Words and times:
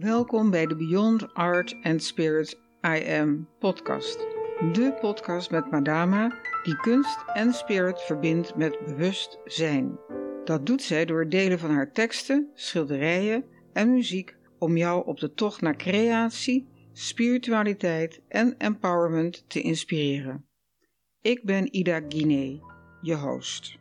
Welkom 0.00 0.50
bij 0.50 0.66
de 0.66 0.76
Beyond 0.76 1.34
Art 1.34 1.76
and 1.82 2.02
Spirit 2.02 2.58
I 2.86 3.18
Am 3.20 3.48
podcast. 3.58 4.18
De 4.72 4.96
podcast 5.00 5.50
met 5.50 5.70
Madama 5.70 6.38
die 6.62 6.76
kunst 6.76 7.18
en 7.34 7.52
spirit 7.52 8.00
verbindt 8.00 8.56
met 8.56 8.78
bewustzijn. 8.84 9.98
Dat 10.44 10.66
doet 10.66 10.82
zij 10.82 11.04
door 11.04 11.28
delen 11.28 11.58
van 11.58 11.70
haar 11.70 11.92
teksten, 11.92 12.50
schilderijen 12.54 13.44
en 13.72 13.92
muziek 13.92 14.36
om 14.58 14.76
jou 14.76 15.06
op 15.06 15.18
de 15.18 15.32
tocht 15.32 15.60
naar 15.60 15.76
creatie, 15.76 16.68
spiritualiteit 16.92 18.20
en 18.28 18.54
empowerment 18.58 19.44
te 19.48 19.60
inspireren. 19.60 20.44
Ik 21.20 21.44
ben 21.44 21.74
Ida 21.76 22.00
Guinee, 22.08 22.62
je 23.00 23.14
host. 23.14 23.78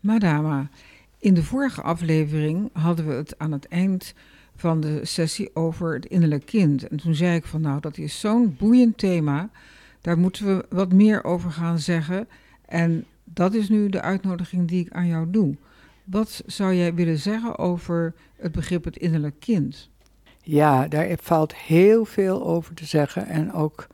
Madama, 0.00 0.70
in 1.18 1.34
de 1.34 1.42
vorige 1.42 1.82
aflevering 1.82 2.70
hadden 2.72 3.06
we 3.06 3.12
het 3.12 3.38
aan 3.38 3.52
het 3.52 3.66
eind 3.68 4.14
van 4.56 4.80
de 4.80 5.00
sessie 5.02 5.50
over 5.56 5.94
het 5.94 6.06
innerlijk 6.06 6.46
kind. 6.46 6.88
En 6.88 6.96
toen 6.96 7.14
zei 7.14 7.36
ik 7.36 7.44
van 7.44 7.60
nou, 7.60 7.80
dat 7.80 7.98
is 7.98 8.20
zo'n 8.20 8.56
boeiend 8.58 8.98
thema, 8.98 9.50
daar 10.00 10.18
moeten 10.18 10.46
we 10.46 10.66
wat 10.68 10.92
meer 10.92 11.24
over 11.24 11.50
gaan 11.50 11.78
zeggen. 11.78 12.28
En 12.66 13.04
dat 13.24 13.54
is 13.54 13.68
nu 13.68 13.88
de 13.88 14.00
uitnodiging 14.00 14.68
die 14.68 14.84
ik 14.84 14.92
aan 14.92 15.06
jou 15.06 15.30
doe. 15.30 15.56
Wat 16.04 16.42
zou 16.46 16.74
jij 16.74 16.94
willen 16.94 17.18
zeggen 17.18 17.58
over 17.58 18.14
het 18.36 18.52
begrip 18.52 18.84
het 18.84 18.96
innerlijk 18.96 19.40
kind? 19.40 19.90
Ja, 20.42 20.88
daar 20.88 21.16
valt 21.20 21.54
heel 21.54 22.04
veel 22.04 22.46
over 22.46 22.74
te 22.74 22.84
zeggen. 22.84 23.26
En 23.26 23.52
ook, 23.52 23.86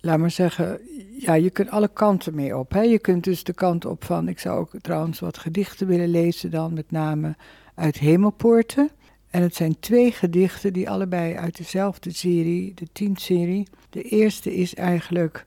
laat 0.00 0.18
maar 0.18 0.30
zeggen, 0.30 0.80
ja, 1.18 1.34
je 1.34 1.50
kunt 1.50 1.70
alle 1.70 1.90
kanten 1.92 2.34
mee 2.34 2.56
op. 2.56 2.70
Hè? 2.70 2.80
Je 2.80 2.98
kunt 2.98 3.24
dus 3.24 3.44
de 3.44 3.54
kant 3.54 3.84
op 3.84 4.04
van, 4.04 4.28
ik 4.28 4.38
zou 4.38 4.58
ook 4.58 4.72
trouwens 4.80 5.20
wat 5.20 5.38
gedichten 5.38 5.86
willen 5.86 6.08
lezen 6.08 6.50
dan, 6.50 6.74
met 6.74 6.90
name 6.90 7.36
uit 7.74 7.98
Hemelpoorten. 7.98 8.90
En 9.36 9.42
het 9.42 9.54
zijn 9.54 9.80
twee 9.80 10.12
gedichten 10.12 10.72
die 10.72 10.90
allebei 10.90 11.34
uit 11.34 11.56
dezelfde 11.56 12.12
serie, 12.12 12.74
de 12.74 12.86
tien-serie. 12.92 13.66
De 13.90 14.02
eerste 14.02 14.54
is 14.54 14.74
eigenlijk 14.74 15.46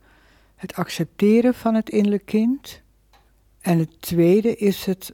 het 0.56 0.74
accepteren 0.74 1.54
van 1.54 1.76
het 1.76 1.90
innerlijk 1.90 2.26
kind. 2.26 2.82
En 3.62 3.80
het 3.80 4.02
tweede 4.02 4.56
is 4.56 4.86
het 4.86 5.14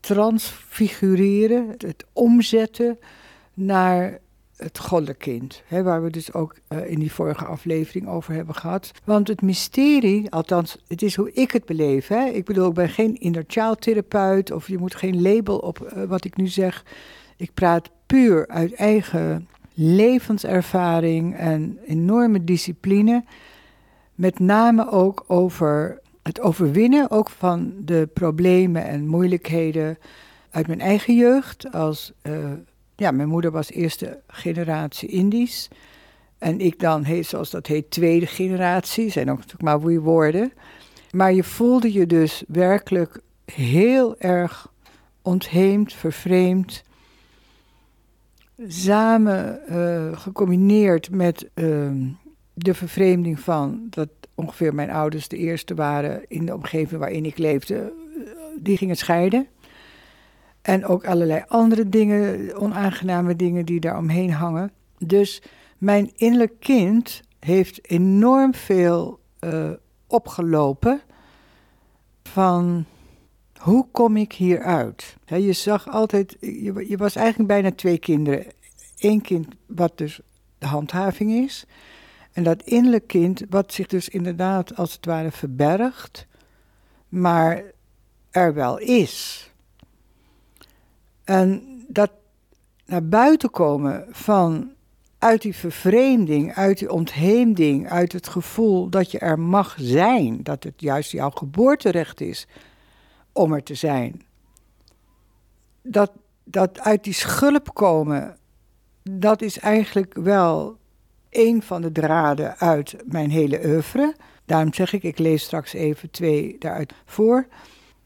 transfigureren, 0.00 1.68
het 1.68 2.04
omzetten 2.12 2.98
naar 3.54 4.18
het 4.56 4.78
goddelijk 4.78 5.18
kind. 5.18 5.62
Hè, 5.66 5.82
waar 5.82 6.02
we 6.02 6.10
dus 6.10 6.32
ook 6.32 6.56
uh, 6.68 6.90
in 6.90 6.98
die 6.98 7.12
vorige 7.12 7.44
aflevering 7.44 8.08
over 8.08 8.34
hebben 8.34 8.54
gehad. 8.54 8.90
Want 9.04 9.28
het 9.28 9.42
mysterie, 9.42 10.30
althans, 10.30 10.78
het 10.86 11.02
is 11.02 11.14
hoe 11.14 11.32
ik 11.32 11.50
het 11.50 11.64
beleef. 11.64 12.08
Hè. 12.08 12.24
Ik 12.24 12.44
bedoel, 12.44 12.68
ik 12.68 12.74
ben 12.74 12.88
geen 12.88 13.14
inner 13.14 13.44
child 13.46 13.80
therapeut 13.80 14.50
of 14.50 14.68
je 14.68 14.78
moet 14.78 14.94
geen 14.94 15.22
label 15.22 15.58
op 15.58 15.92
uh, 15.96 16.04
wat 16.04 16.24
ik 16.24 16.36
nu 16.36 16.46
zeg. 16.46 16.84
Ik 17.38 17.54
praat 17.54 17.90
puur 18.06 18.48
uit 18.48 18.74
eigen 18.74 19.48
levenservaring 19.74 21.36
en 21.36 21.78
enorme 21.86 22.44
discipline. 22.44 23.24
Met 24.14 24.38
name 24.38 24.90
ook 24.90 25.24
over 25.26 26.00
het 26.22 26.40
overwinnen 26.40 27.10
ook 27.10 27.30
van 27.30 27.72
de 27.84 28.08
problemen 28.14 28.84
en 28.84 29.06
moeilijkheden 29.06 29.98
uit 30.50 30.66
mijn 30.66 30.80
eigen 30.80 31.16
jeugd. 31.16 31.72
Als, 31.72 32.12
uh, 32.22 32.52
ja, 32.96 33.10
mijn 33.10 33.28
moeder 33.28 33.50
was 33.50 33.70
eerste 33.70 34.20
generatie 34.26 35.08
Indisch. 35.08 35.68
En 36.38 36.60
ik 36.60 36.80
dan, 36.80 37.04
heet, 37.04 37.26
zoals 37.26 37.50
dat 37.50 37.66
heet, 37.66 37.90
tweede 37.90 38.26
generatie. 38.26 39.10
Zijn 39.10 39.30
ook 39.30 39.36
natuurlijk 39.36 39.62
maar 39.62 39.80
wie 39.80 40.00
woorden. 40.00 40.52
Maar 41.10 41.32
je 41.32 41.44
voelde 41.44 41.92
je 41.92 42.06
dus 42.06 42.44
werkelijk 42.48 43.20
heel 43.44 44.18
erg 44.18 44.72
ontheemd, 45.22 45.92
vervreemd 45.92 46.86
samen 48.66 49.60
uh, 49.70 50.18
gecombineerd 50.18 51.10
met 51.10 51.50
uh, 51.54 51.90
de 52.54 52.74
vervreemding 52.74 53.40
van 53.40 53.86
dat 53.90 54.08
ongeveer 54.34 54.74
mijn 54.74 54.90
ouders 54.90 55.28
de 55.28 55.36
eerste 55.36 55.74
waren 55.74 56.24
in 56.28 56.46
de 56.46 56.54
omgeving 56.54 57.00
waarin 57.00 57.24
ik 57.24 57.38
leefde, 57.38 57.92
uh, 58.16 58.24
die 58.60 58.76
gingen 58.76 58.96
scheiden. 58.96 59.46
En 60.62 60.86
ook 60.86 61.06
allerlei 61.06 61.44
andere 61.48 61.88
dingen, 61.88 62.56
onaangename 62.60 63.36
dingen 63.36 63.66
die 63.66 63.80
daar 63.80 63.98
omheen 63.98 64.32
hangen. 64.32 64.72
Dus 64.98 65.42
mijn 65.78 66.10
innerlijk 66.16 66.60
kind 66.60 67.22
heeft 67.38 67.90
enorm 67.90 68.54
veel 68.54 69.20
uh, 69.40 69.70
opgelopen 70.06 71.00
van 72.22 72.84
hoe 73.58 73.86
kom 73.90 74.16
ik 74.16 74.32
hieruit? 74.32 75.16
He, 75.24 75.36
je 75.36 75.52
zag 75.52 75.88
altijd, 75.88 76.36
je, 76.40 76.84
je, 76.88 76.96
was 76.96 77.16
eigenlijk 77.16 77.48
bijna 77.48 77.72
twee 77.72 77.98
kinderen. 77.98 78.46
Eén 78.98 79.20
kind 79.20 79.46
wat 79.66 79.98
dus 79.98 80.20
de 80.58 80.66
handhaving 80.66 81.30
is. 81.30 81.64
En 82.32 82.42
dat 82.42 82.62
innerlijk 82.62 83.06
kind 83.06 83.42
wat 83.50 83.72
zich 83.72 83.86
dus 83.86 84.08
inderdaad 84.08 84.76
als 84.76 84.92
het 84.92 85.06
ware 85.06 85.30
verbergt, 85.30 86.26
maar 87.08 87.62
er 88.30 88.54
wel 88.54 88.78
is. 88.78 89.50
En 91.24 91.62
dat 91.88 92.10
naar 92.86 93.08
buiten 93.08 93.50
komen 93.50 94.06
van 94.10 94.70
uit 95.18 95.42
die 95.42 95.54
vervreemding, 95.54 96.54
uit 96.54 96.78
die 96.78 96.92
ontheemding, 96.92 97.88
uit 97.88 98.12
het 98.12 98.28
gevoel 98.28 98.88
dat 98.88 99.10
je 99.10 99.18
er 99.18 99.38
mag 99.38 99.76
zijn, 99.80 100.42
dat 100.42 100.64
het 100.64 100.80
juist 100.80 101.10
jouw 101.10 101.30
geboorterecht 101.30 102.20
is 102.20 102.46
om 103.38 103.52
er 103.52 103.62
te 103.62 103.74
zijn. 103.74 104.22
Dat, 105.82 106.10
dat 106.44 106.80
uit 106.80 107.04
die 107.04 107.12
schulp 107.12 107.74
komen, 107.74 108.36
dat 109.02 109.42
is 109.42 109.58
eigenlijk 109.58 110.14
wel 110.14 110.76
een 111.30 111.62
van 111.62 111.82
de 111.82 111.92
draden 111.92 112.58
uit 112.58 112.96
mijn 113.04 113.30
hele 113.30 113.60
oeuvre. 113.64 114.14
Daarom 114.44 114.74
zeg 114.74 114.92
ik, 114.92 115.02
ik 115.02 115.18
lees 115.18 115.42
straks 115.42 115.72
even 115.72 116.10
twee 116.10 116.56
daaruit 116.58 116.92
voor. 117.04 117.46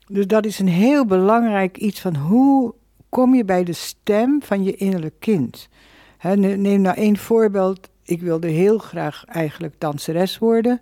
Dus 0.06 0.26
dat 0.26 0.44
is 0.44 0.58
een 0.58 0.68
heel 0.68 1.06
belangrijk 1.06 1.76
iets 1.76 2.00
van 2.00 2.16
hoe 2.16 2.74
kom 3.08 3.34
je 3.34 3.44
bij 3.44 3.64
de 3.64 3.72
stem 3.72 4.42
van 4.42 4.64
je 4.64 4.74
innerlijk 4.74 5.14
kind. 5.18 5.68
neem 6.36 6.80
nou 6.80 6.96
één 6.96 7.16
voorbeeld. 7.16 7.88
Ik 8.04 8.20
wilde 8.20 8.48
heel 8.48 8.78
graag 8.78 9.24
eigenlijk 9.24 9.74
danseres 9.78 10.38
worden. 10.38 10.80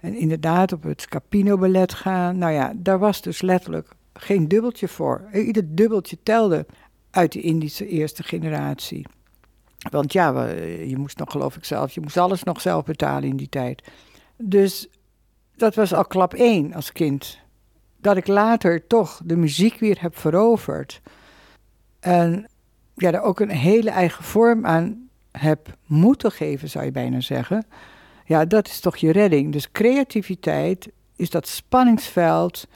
En 0.00 0.14
inderdaad 0.14 0.72
op 0.72 0.82
het 0.82 1.00
Scapino 1.00 1.56
Ballet 1.56 1.94
gaan. 1.94 2.38
Nou 2.38 2.52
ja, 2.52 2.72
daar 2.76 2.98
was 2.98 3.22
dus 3.22 3.42
letterlijk 3.42 3.88
geen 4.12 4.48
dubbeltje 4.48 4.88
voor. 4.88 5.28
Ieder 5.32 5.74
dubbeltje 5.74 6.18
telde 6.22 6.66
uit 7.10 7.32
de 7.32 7.40
Indische 7.40 7.88
eerste 7.88 8.22
generatie. 8.22 9.06
Want 9.90 10.12
ja, 10.12 10.44
je 10.64 10.96
moest 10.96 11.18
nog 11.18 11.30
geloof 11.30 11.56
ik 11.56 11.64
zelf, 11.64 11.92
je 11.92 12.00
moest 12.00 12.16
alles 12.16 12.42
nog 12.42 12.60
zelf 12.60 12.84
betalen 12.84 13.28
in 13.28 13.36
die 13.36 13.48
tijd. 13.48 13.82
Dus 14.36 14.88
dat 15.56 15.74
was 15.74 15.94
al 15.94 16.04
klap 16.04 16.34
één 16.34 16.74
als 16.74 16.92
kind. 16.92 17.38
Dat 18.00 18.16
ik 18.16 18.26
later 18.26 18.86
toch 18.86 19.20
de 19.24 19.36
muziek 19.36 19.78
weer 19.78 19.96
heb 20.00 20.18
veroverd. 20.18 21.00
En 22.00 22.48
ja, 22.94 23.10
daar 23.10 23.22
ook 23.22 23.40
een 23.40 23.50
hele 23.50 23.90
eigen 23.90 24.24
vorm 24.24 24.66
aan 24.66 25.08
heb 25.32 25.76
moeten 25.86 26.32
geven, 26.32 26.70
zou 26.70 26.84
je 26.84 26.90
bijna 26.90 27.20
zeggen. 27.20 27.66
Ja, 28.28 28.44
dat 28.44 28.66
is 28.66 28.80
toch 28.80 28.96
je 28.96 29.12
redding. 29.12 29.52
Dus 29.52 29.70
creativiteit 29.70 30.88
is 31.16 31.30
dat 31.30 31.48
spanningsveld 31.48 32.66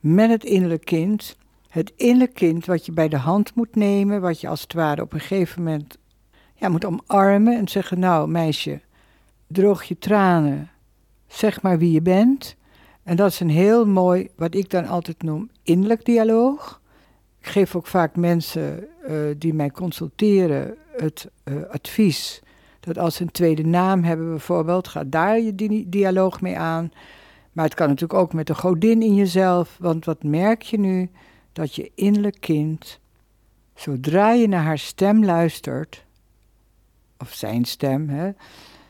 met 0.00 0.30
het 0.30 0.44
innerlijk 0.44 0.84
kind. 0.84 1.36
Het 1.68 1.92
innerlijk 1.96 2.34
kind 2.34 2.66
wat 2.66 2.86
je 2.86 2.92
bij 2.92 3.08
de 3.08 3.16
hand 3.16 3.54
moet 3.54 3.74
nemen, 3.76 4.20
wat 4.20 4.40
je 4.40 4.48
als 4.48 4.60
het 4.60 4.72
ware 4.72 5.02
op 5.02 5.12
een 5.12 5.20
gegeven 5.20 5.62
moment 5.62 5.98
ja, 6.54 6.68
moet 6.68 6.84
omarmen 6.84 7.56
en 7.56 7.68
zeggen: 7.68 7.98
Nou, 7.98 8.28
meisje, 8.28 8.80
droog 9.46 9.82
je 9.82 9.98
tranen, 9.98 10.70
zeg 11.26 11.62
maar 11.62 11.78
wie 11.78 11.92
je 11.92 12.02
bent. 12.02 12.56
En 13.02 13.16
dat 13.16 13.30
is 13.30 13.40
een 13.40 13.50
heel 13.50 13.86
mooi, 13.86 14.28
wat 14.36 14.54
ik 14.54 14.70
dan 14.70 14.86
altijd 14.86 15.22
noem, 15.22 15.50
innerlijk 15.62 16.04
dialoog. 16.04 16.80
Ik 17.40 17.46
geef 17.46 17.76
ook 17.76 17.86
vaak 17.86 18.16
mensen 18.16 18.86
uh, 19.08 19.34
die 19.38 19.54
mij 19.54 19.70
consulteren 19.70 20.76
het 20.96 21.30
uh, 21.44 21.62
advies 21.70 22.42
dat 22.84 22.98
als 22.98 23.14
ze 23.14 23.22
een 23.22 23.30
tweede 23.30 23.64
naam 23.64 24.02
hebben 24.02 24.28
bijvoorbeeld, 24.28 24.88
ga 24.88 25.04
daar 25.06 25.40
je 25.40 25.54
di 25.54 25.88
dialoog 25.88 26.40
mee 26.40 26.58
aan. 26.58 26.92
Maar 27.52 27.64
het 27.64 27.74
kan 27.74 27.88
natuurlijk 27.88 28.20
ook 28.20 28.32
met 28.32 28.46
de 28.46 28.54
godin 28.54 29.02
in 29.02 29.14
jezelf, 29.14 29.76
want 29.80 30.04
wat 30.04 30.22
merk 30.22 30.62
je 30.62 30.78
nu? 30.78 31.10
Dat 31.52 31.74
je 31.74 31.90
innerlijk 31.94 32.36
kind, 32.40 33.00
zodra 33.74 34.32
je 34.32 34.48
naar 34.48 34.62
haar 34.62 34.78
stem 34.78 35.24
luistert, 35.24 36.04
of 37.18 37.32
zijn 37.32 37.64
stem, 37.64 38.08
hè, 38.08 38.30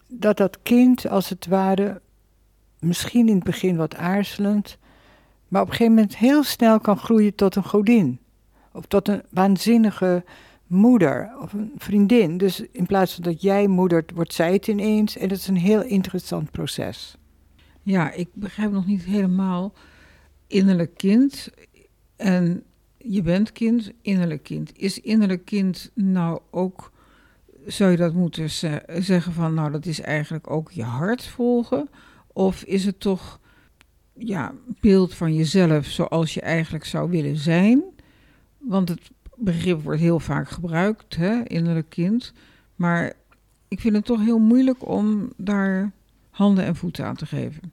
dat 0.07 0.37
dat 0.37 0.59
kind 0.63 1.09
als 1.09 1.29
het 1.29 1.47
ware, 1.47 2.01
misschien 2.79 3.29
in 3.29 3.35
het 3.35 3.45
begin 3.45 3.77
wat 3.77 3.97
aarzelend, 3.97 4.79
maar 5.49 5.63
op 5.63 5.69
een 5.69 5.75
gegeven 5.75 5.95
moment 5.95 6.17
heel 6.17 6.43
snel 6.43 6.81
kan 6.81 6.99
groeien 6.99 7.35
tot 7.35 7.57
een 7.57 7.65
godin. 7.65 8.19
Of 8.73 8.87
tot 8.87 9.09
een 9.09 9.23
waanzinnige 9.31 10.25
moeder 10.73 11.33
of 11.41 11.53
een 11.53 11.73
vriendin. 11.77 12.39
Dus 12.39 12.61
in 12.61 12.87
plaats 12.87 13.15
van 13.15 13.23
dat 13.23 13.43
jij 13.43 13.67
moedert, 13.67 14.11
wordt 14.11 14.33
zij 14.33 14.53
het 14.53 14.67
ineens. 14.67 15.17
En 15.17 15.29
dat 15.29 15.39
is 15.39 15.49
een 15.49 15.57
heel 15.57 15.83
interessant 15.83 16.51
proces. 16.51 17.17
Ja, 17.83 18.13
ik 18.13 18.29
begrijp 18.33 18.73
nog 18.73 18.87
niet 18.87 19.05
helemaal 19.05 19.75
innerlijk 20.47 20.97
kind 20.97 21.51
en 22.17 22.63
je 22.99 23.23
bent 23.23 23.53
kind, 23.53 23.93
innerlijk 24.03 24.43
kind. 24.43 24.73
Is 24.77 25.01
innerlijk 25.01 25.45
kind 25.45 25.91
nou 25.95 26.41
ook 26.51 26.93
zou 27.67 27.91
je 27.91 27.97
dat 27.97 28.15
moeten 28.15 28.51
zeggen 29.03 29.33
van, 29.33 29.55
nou, 29.55 29.71
dat 29.71 29.87
is 29.87 30.01
eigenlijk 30.01 30.51
ook 30.51 30.71
je 30.71 30.83
hart 30.83 31.27
volgen? 31.27 31.89
Of 32.33 32.63
is 32.63 32.85
het 32.85 33.01
toch 33.01 33.41
ja, 34.15 34.55
beeld 34.81 35.15
van 35.15 35.35
jezelf 35.35 35.87
zoals 35.87 36.35
je 36.35 36.41
eigenlijk 36.41 36.85
zou 36.85 37.11
willen 37.11 37.37
zijn? 37.37 37.83
Want 38.59 38.89
het 38.89 39.11
begrip 39.37 39.83
wordt 39.83 40.01
heel 40.01 40.21
vaak 40.21 40.49
gebruikt, 40.49 41.17
hè, 41.17 41.43
innerlijk 41.43 41.89
kind. 41.89 42.33
Maar 42.77 43.13
ik 43.69 43.81
vind 43.81 43.95
het 43.95 44.05
toch 44.05 44.21
heel 44.21 44.39
moeilijk 44.39 44.89
om 44.89 45.33
daar 45.37 45.93
handen 46.31 46.65
en 46.65 46.77
voeten 46.77 47.05
aan 47.05 47.17
te 47.17 47.27
geven. 47.27 47.73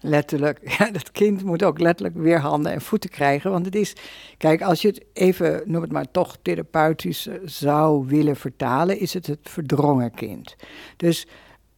Letterlijk, 0.00 0.60
ja, 0.78 0.90
dat 0.90 1.12
kind 1.12 1.44
moet 1.44 1.62
ook 1.62 1.78
letterlijk 1.78 2.16
weer 2.16 2.40
handen 2.40 2.72
en 2.72 2.80
voeten 2.80 3.10
krijgen. 3.10 3.50
Want 3.50 3.64
het 3.64 3.74
is, 3.74 3.96
kijk, 4.36 4.62
als 4.62 4.82
je 4.82 4.88
het 4.88 5.04
even, 5.12 5.62
noem 5.64 5.82
het 5.82 5.92
maar 5.92 6.10
toch 6.10 6.36
therapeutisch 6.42 7.26
eh, 7.26 7.34
zou 7.44 8.06
willen 8.06 8.36
vertalen, 8.36 8.98
is 8.98 9.14
het 9.14 9.26
het 9.26 9.38
verdrongen 9.42 10.10
kind. 10.10 10.56
Dus, 10.96 11.26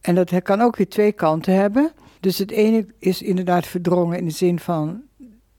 en 0.01 0.15
dat 0.15 0.41
kan 0.41 0.61
ook 0.61 0.75
weer 0.75 0.89
twee 0.89 1.11
kanten 1.11 1.55
hebben. 1.55 1.91
Dus 2.19 2.37
het 2.37 2.51
ene 2.51 2.85
is 2.99 3.21
inderdaad 3.21 3.67
verdrongen 3.67 4.17
in 4.17 4.25
de 4.25 4.31
zin 4.31 4.59
van 4.59 5.01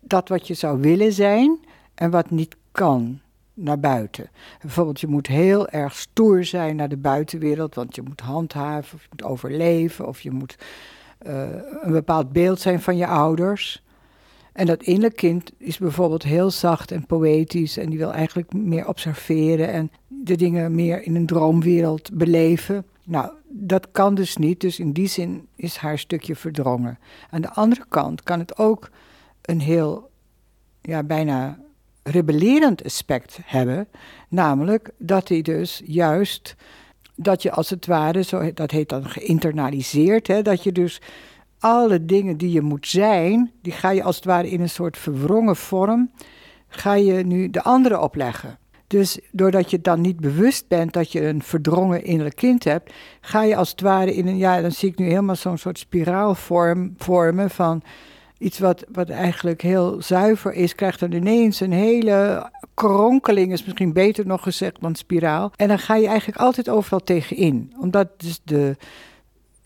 dat 0.01 0.29
wat 0.29 0.47
je 0.47 0.55
zou 0.55 0.81
willen 0.81 1.13
zijn 1.13 1.59
en 1.95 2.11
wat 2.11 2.31
niet 2.31 2.57
kan 2.73 3.21
naar 3.55 3.81
buiten. 3.81 4.31
Bijvoorbeeld, 4.61 5.01
je 5.01 5.07
moet 5.07 5.27
heel 5.27 5.69
erg 5.69 5.97
stoer 5.97 6.45
zijn 6.45 6.77
naar 6.77 6.89
de 6.89 6.97
buitenwereld, 6.97 7.75
want 7.75 7.95
je 7.95 8.03
moet 8.03 8.21
handhaven, 8.21 8.95
of 8.95 9.03
je 9.03 9.09
moet 9.11 9.25
overleven, 9.25 10.07
of 10.07 10.21
je 10.21 10.31
moet 10.31 10.57
uh, 11.27 11.43
een 11.81 11.93
bepaald 11.93 12.33
beeld 12.33 12.61
zijn 12.61 12.81
van 12.81 12.97
je 12.97 13.07
ouders. 13.07 13.83
En 14.53 14.67
dat 14.67 14.83
innerlijk 14.83 15.17
kind 15.17 15.53
is 15.57 15.79
bijvoorbeeld 15.79 16.23
heel 16.23 16.51
zacht 16.51 16.91
en 16.91 17.07
poëtisch 17.07 17.77
en 17.77 17.91
die 17.91 17.99
wil 17.99 18.13
eigenlijk 18.13 18.53
meer 18.53 18.89
observeren 18.89 19.69
en 19.69 19.91
de 20.09 20.37
dingen 20.37 20.75
meer 20.75 21.03
in 21.03 21.15
een 21.15 21.27
droomwereld 21.27 22.13
beleven. 22.13 22.87
Nou, 23.05 23.31
dat 23.49 23.91
kan 23.91 24.15
dus 24.15 24.37
niet, 24.37 24.61
dus 24.61 24.79
in 24.79 24.93
die 24.93 25.07
zin 25.07 25.47
is 25.57 25.77
haar 25.77 25.99
stukje 25.99 26.37
verdrongen. 26.37 26.99
Aan 27.31 27.41
de 27.41 27.51
andere 27.51 27.85
kant 27.89 28.23
kan 28.23 28.39
het 28.39 28.59
ook 28.59 28.91
een 29.43 29.61
heel, 29.61 30.11
ja, 30.81 31.03
bijna 31.03 31.59
rebellerend 32.05 32.85
aspect 32.85 33.39
hebben. 33.45 33.89
Namelijk 34.29 34.91
dat 34.99 35.29
hij 35.29 35.43
dus 35.43 35.83
juist, 35.85 36.55
dat 37.15 37.43
je 37.43 37.51
als 37.51 37.71
het 37.71 37.87
ware, 37.87 38.23
zo, 38.23 38.53
dat 38.55 38.71
heet 38.71 38.89
dan 38.89 39.09
geïnternaliseerd, 39.09 40.27
hè, 40.27 40.43
dat 40.43 40.63
je 40.63 40.73
dus 40.73 41.01
alle 41.59 42.05
dingen 42.05 42.37
die 42.37 42.51
je 42.51 42.61
moet 42.61 42.87
zijn, 42.89 43.53
die 43.63 43.73
ga 43.73 43.91
je 43.91 44.03
als 44.03 44.17
het 44.17 44.25
ware 44.25 44.51
in 44.51 44.61
een 44.61 44.69
soort 44.69 44.99
verwrongen 44.99 45.57
vorm, 45.57 46.11
ga 46.69 46.95
je 46.95 47.13
nu 47.13 47.51
de 47.51 47.63
andere 47.63 48.01
opleggen. 48.01 48.59
Dus 48.87 49.19
doordat 49.33 49.71
je 49.71 49.81
dan 49.81 50.01
niet 50.01 50.21
bewust 50.21 50.69
bent 50.69 50.93
dat 50.93 51.13
je 51.13 51.27
een 51.27 51.43
verdrongen 51.43 52.05
innerlijk 52.05 52.37
kind 52.37 52.65
hebt, 52.65 52.93
ga 53.21 53.43
je 53.43 53.57
als 53.57 53.71
het 53.71 53.81
ware 53.81 54.15
in 54.15 54.27
een, 54.27 54.37
ja, 54.37 54.61
dan 54.61 54.73
zie 54.73 54.89
ik 54.89 54.99
nu 54.99 55.07
helemaal 55.07 55.37
zo'n 55.37 55.59
soort 55.59 55.79
spiraalvorm 55.79 56.95
vormen 56.97 57.51
van 57.51 57.83
iets 58.39 58.59
wat, 58.59 58.85
wat 58.93 59.09
eigenlijk 59.09 59.63
heel 59.63 59.97
zuiver 60.03 60.53
is, 60.53 60.75
krijgt 60.75 61.01
dan 61.01 61.13
ineens 61.13 61.61
een 61.61 61.73
hele 61.73 62.51
kronkeling, 62.75 63.53
is 63.53 63.65
misschien 63.65 63.93
beter 63.93 64.27
nog 64.27 64.43
gezegd 64.43 64.81
dan 64.81 64.95
spiraal. 64.95 65.53
En 65.57 65.69
dan 65.69 65.79
ga 65.79 65.97
je 65.97 66.07
eigenlijk 66.07 66.39
altijd 66.39 66.69
overal 66.69 67.01
tegenin. 67.01 67.75
Omdat 67.81 68.09
dus 68.17 68.41
de, 68.45 68.77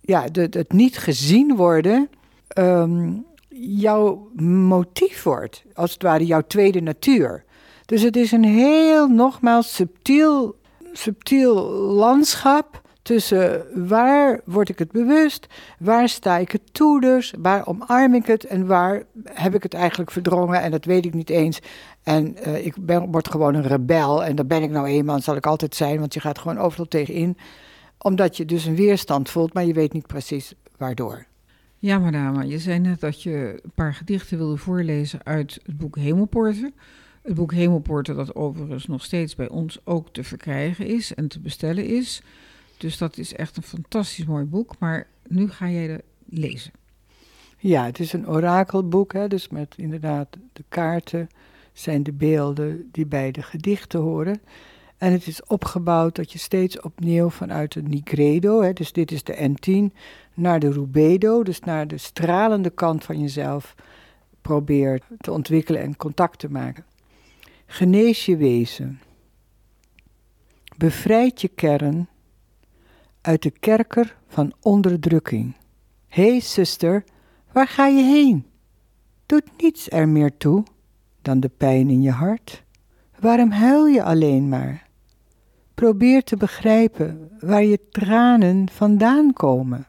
ja, 0.01 0.27
de, 0.27 0.47
het 0.51 0.73
niet 0.73 0.99
gezien 0.99 1.57
worden 1.57 2.09
ehm, 2.49 3.13
jouw 3.59 4.31
motief 4.43 5.23
wordt. 5.23 5.65
Als 5.75 5.93
het 5.93 6.03
ware 6.03 6.27
jouw 6.27 6.43
tweede 6.47 6.81
natuur. 6.81 7.45
Dus 7.87 8.03
het 8.03 8.17
is 8.17 8.33
een 8.33 8.45
heel, 8.45 9.09
nogmaals, 9.09 9.75
subtiel, 9.75 10.57
subtiel 10.93 11.55
landschap 11.73 12.83
tussen 13.09 13.65
waar 13.89 14.41
word 14.45 14.69
ik 14.69 14.79
het 14.79 14.93
bewust, 14.93 15.47
waar 15.79 16.09
sta 16.09 16.37
ik 16.37 16.53
het 16.53 16.75
toe 16.75 17.01
dus, 17.01 17.35
waar 17.39 17.67
omarm 17.67 18.15
ik 18.15 18.27
het 18.27 18.45
en 18.45 18.67
waar 18.67 19.03
heb 19.25 19.55
ik 19.55 19.63
het 19.63 19.75
eigenlijk 19.75 20.11
verdrongen 20.11 20.63
en 20.63 20.71
dat 20.71 20.85
weet 20.85 21.05
ik 21.05 21.15
niet 21.15 21.31
eens. 21.31 21.59
En 22.03 22.37
uh, 22.47 22.67
ik 22.67 22.75
ben, 22.81 23.11
word 23.11 23.29
gewoon 23.29 23.55
een 23.55 23.67
rebel 23.67 24.25
en 24.25 24.37
dat 24.37 24.49
ben 24.49 24.63
ik 24.63 24.71
nou 24.71 24.87
eenmaal 24.87 25.17
en 25.17 25.23
zal 25.23 25.37
ik 25.37 25.47
altijd 25.47 25.75
zijn, 25.75 25.99
want 25.99 26.15
je 26.15 26.21
gaat 26.21 26.39
gewoon 26.39 26.59
overal 26.59 26.89
tegenin. 26.89 27.37
Omdat 27.99 28.37
je 28.37 28.45
dus 28.45 28.65
een 28.65 28.77
weerstand 28.77 29.31
voelt, 29.31 29.53
maar 29.53 29.65
je 29.65 29.73
weet 29.73 29.93
niet 29.93 30.07
precies 30.07 30.55
waardoor. 30.77 31.27
Ja, 31.79 31.99
madame, 31.99 32.47
je 32.47 32.59
zei 32.59 32.79
net 32.79 33.01
dat 33.01 33.23
je 33.23 33.61
een 33.63 33.73
paar 33.75 33.95
gedichten 33.95 34.39
wilde 34.39 34.57
voorlezen 34.57 35.21
uit 35.25 35.61
het 35.63 35.77
boek 35.77 35.97
Hemelpoorten. 35.97 36.75
Het 37.23 37.35
boek 37.35 37.53
Hemelpoorten 37.53 38.17
dat 38.17 38.35
overigens 38.35 38.87
nog 38.87 39.05
steeds 39.05 39.35
bij 39.35 39.49
ons 39.49 39.79
ook 39.85 40.13
te 40.13 40.25
verkrijgen 40.25 40.87
is 40.87 41.15
en 41.15 41.29
te 41.29 41.41
bestellen 41.41 41.85
is. 41.85 42.23
Dus 42.79 42.99
dat 42.99 43.19
is 43.19 43.35
echt 43.35 43.57
een 43.57 43.63
fantastisch 43.63 44.25
mooi 44.25 44.45
boek. 44.45 44.79
Maar 44.79 45.07
nu 45.27 45.51
ga 45.51 45.71
jij 45.71 45.89
er 45.89 46.01
lezen. 46.27 46.73
Ja, 47.59 47.85
het 47.85 47.99
is 47.99 48.13
een 48.13 48.29
orakelboek, 48.29 49.13
hè, 49.13 49.29
dus 49.29 49.49
met 49.49 49.75
inderdaad 49.77 50.29
de 50.53 50.65
kaarten 50.69 51.29
zijn 51.73 52.03
de 52.03 52.13
beelden 52.13 52.89
die 52.93 53.07
bij 53.07 53.31
de 53.31 53.43
gedichten 53.43 54.01
horen. 54.01 54.41
En 54.97 55.13
het 55.13 55.27
is 55.27 55.45
opgebouwd 55.45 56.17
dat 56.17 56.33
je 56.33 56.39
steeds 56.39 56.81
opnieuw 56.81 57.31
vanuit 57.31 57.73
de 57.73 57.83
Nigredo, 57.83 58.63
hè, 58.63 58.73
dus 58.73 58.93
dit 58.93 59.13
is 59.13 59.25
de 59.25 59.51
N10, 59.51 59.97
naar 60.35 60.61
de 60.61 60.73
Rubedo, 60.73 61.43
dus 61.43 61.61
naar 61.61 61.89
de 61.89 61.99
stralende 61.99 62.71
kant 62.71 63.05
van 63.05 63.21
jezelf, 63.21 63.75
probeert 64.43 65.05
te 65.21 65.33
ontwikkelen 65.33 65.83
en 65.83 65.97
contact 65.97 66.39
te 66.39 66.51
maken. 66.51 66.85
Genees 67.67 68.27
je 68.27 68.37
wezen. 68.37 69.01
Bevrijd 70.77 71.41
je 71.41 71.49
kern 71.49 72.09
uit 73.29 73.43
de 73.43 73.51
kerker 73.51 74.17
van 74.29 74.53
onderdrukking. 74.61 75.55
Hé 76.07 76.31
hey, 76.31 76.41
zuster, 76.41 77.05
waar 77.53 77.67
ga 77.67 77.87
je 77.87 78.03
heen? 78.03 78.47
Doet 79.27 79.45
niets 79.57 79.91
er 79.91 80.09
meer 80.09 80.37
toe 80.37 80.65
dan 81.23 81.41
de 81.41 81.49
pijn 81.49 81.91
in 81.91 82.03
je 82.03 82.11
hart? 82.11 82.63
Waarom 83.19 83.51
huil 83.51 83.87
je 83.87 84.03
alleen 84.03 84.49
maar? 84.49 84.87
Probeer 85.75 86.23
te 86.25 86.37
begrijpen 86.37 87.31
waar 87.41 87.65
je 87.65 87.89
tranen 87.91 88.69
vandaan 88.71 89.33
komen. 89.33 89.87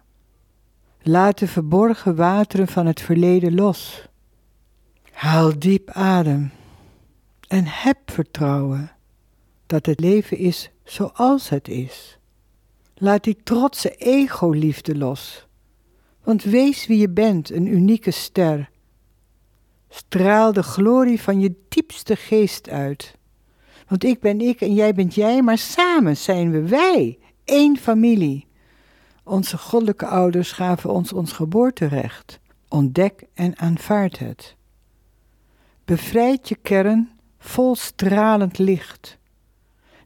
Laat 1.02 1.38
de 1.38 1.48
verborgen 1.48 2.16
wateren 2.16 2.68
van 2.68 2.86
het 2.86 3.02
verleden 3.02 3.56
los. 3.56 4.08
Haal 5.12 5.60
diep 5.60 5.90
adem 5.90 6.52
en 7.48 7.64
heb 7.66 7.98
vertrouwen 8.06 8.92
dat 9.66 9.86
het 9.86 10.00
leven 10.00 10.38
is 10.38 10.72
zoals 10.84 11.50
het 11.50 11.68
is. 11.68 12.19
Laat 13.02 13.24
die 13.24 13.38
trotse 13.44 13.96
ego-liefde 13.96 14.98
los. 14.98 15.48
Want 16.24 16.44
wees 16.44 16.88
wie 16.88 16.98
je 16.98 17.10
bent, 17.10 17.52
een 17.52 17.66
unieke 17.66 18.12
ster. 18.12 18.70
Straal 19.90 20.54
de 20.54 20.64
glorie 20.64 21.22
van 21.22 21.40
je 21.40 21.56
diepste 21.70 22.16
geest 22.16 22.70
uit. 22.70 23.18
Want 23.88 24.04
ik 24.04 24.20
ben 24.20 24.42
ik 24.42 24.62
en 24.62 24.74
jij 24.74 24.94
bent 24.94 25.16
jij, 25.16 25.42
maar 25.42 25.58
samen 25.58 26.18
zijn 26.18 26.52
we 26.52 26.68
wij, 26.68 27.20
één 27.44 27.78
familie. 27.78 28.48
Onze 29.24 29.58
goddelijke 29.58 30.06
ouders 30.06 30.52
gaven 30.52 30.90
ons 30.90 31.14
ons 31.14 31.32
geboorterecht. 31.32 32.40
Ontdek 32.68 33.24
en 33.34 33.58
aanvaard 33.58 34.20
het. 34.20 34.56
Bevrijd 35.86 36.50
je 36.50 36.56
kern 36.56 37.10
vol 37.38 37.76
stralend 37.76 38.58
licht. 38.58 39.18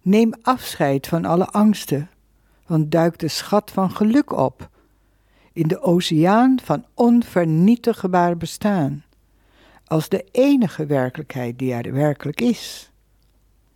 Neem 0.01 0.33
afscheid 0.41 1.07
van 1.07 1.25
alle 1.25 1.47
angsten, 1.47 2.09
want 2.73 2.91
duikt 2.91 3.19
de 3.19 3.27
schat 3.27 3.71
van 3.71 3.91
geluk 3.91 4.31
op 4.31 4.69
in 5.51 5.67
de 5.67 5.81
oceaan 5.81 6.59
van 6.63 6.85
onvernietigbaar 6.93 8.37
bestaan, 8.37 9.03
als 9.85 10.09
de 10.09 10.25
enige 10.31 10.85
werkelijkheid 10.85 11.59
die 11.59 11.73
er 11.73 11.93
werkelijk 11.93 12.41
is. 12.41 12.91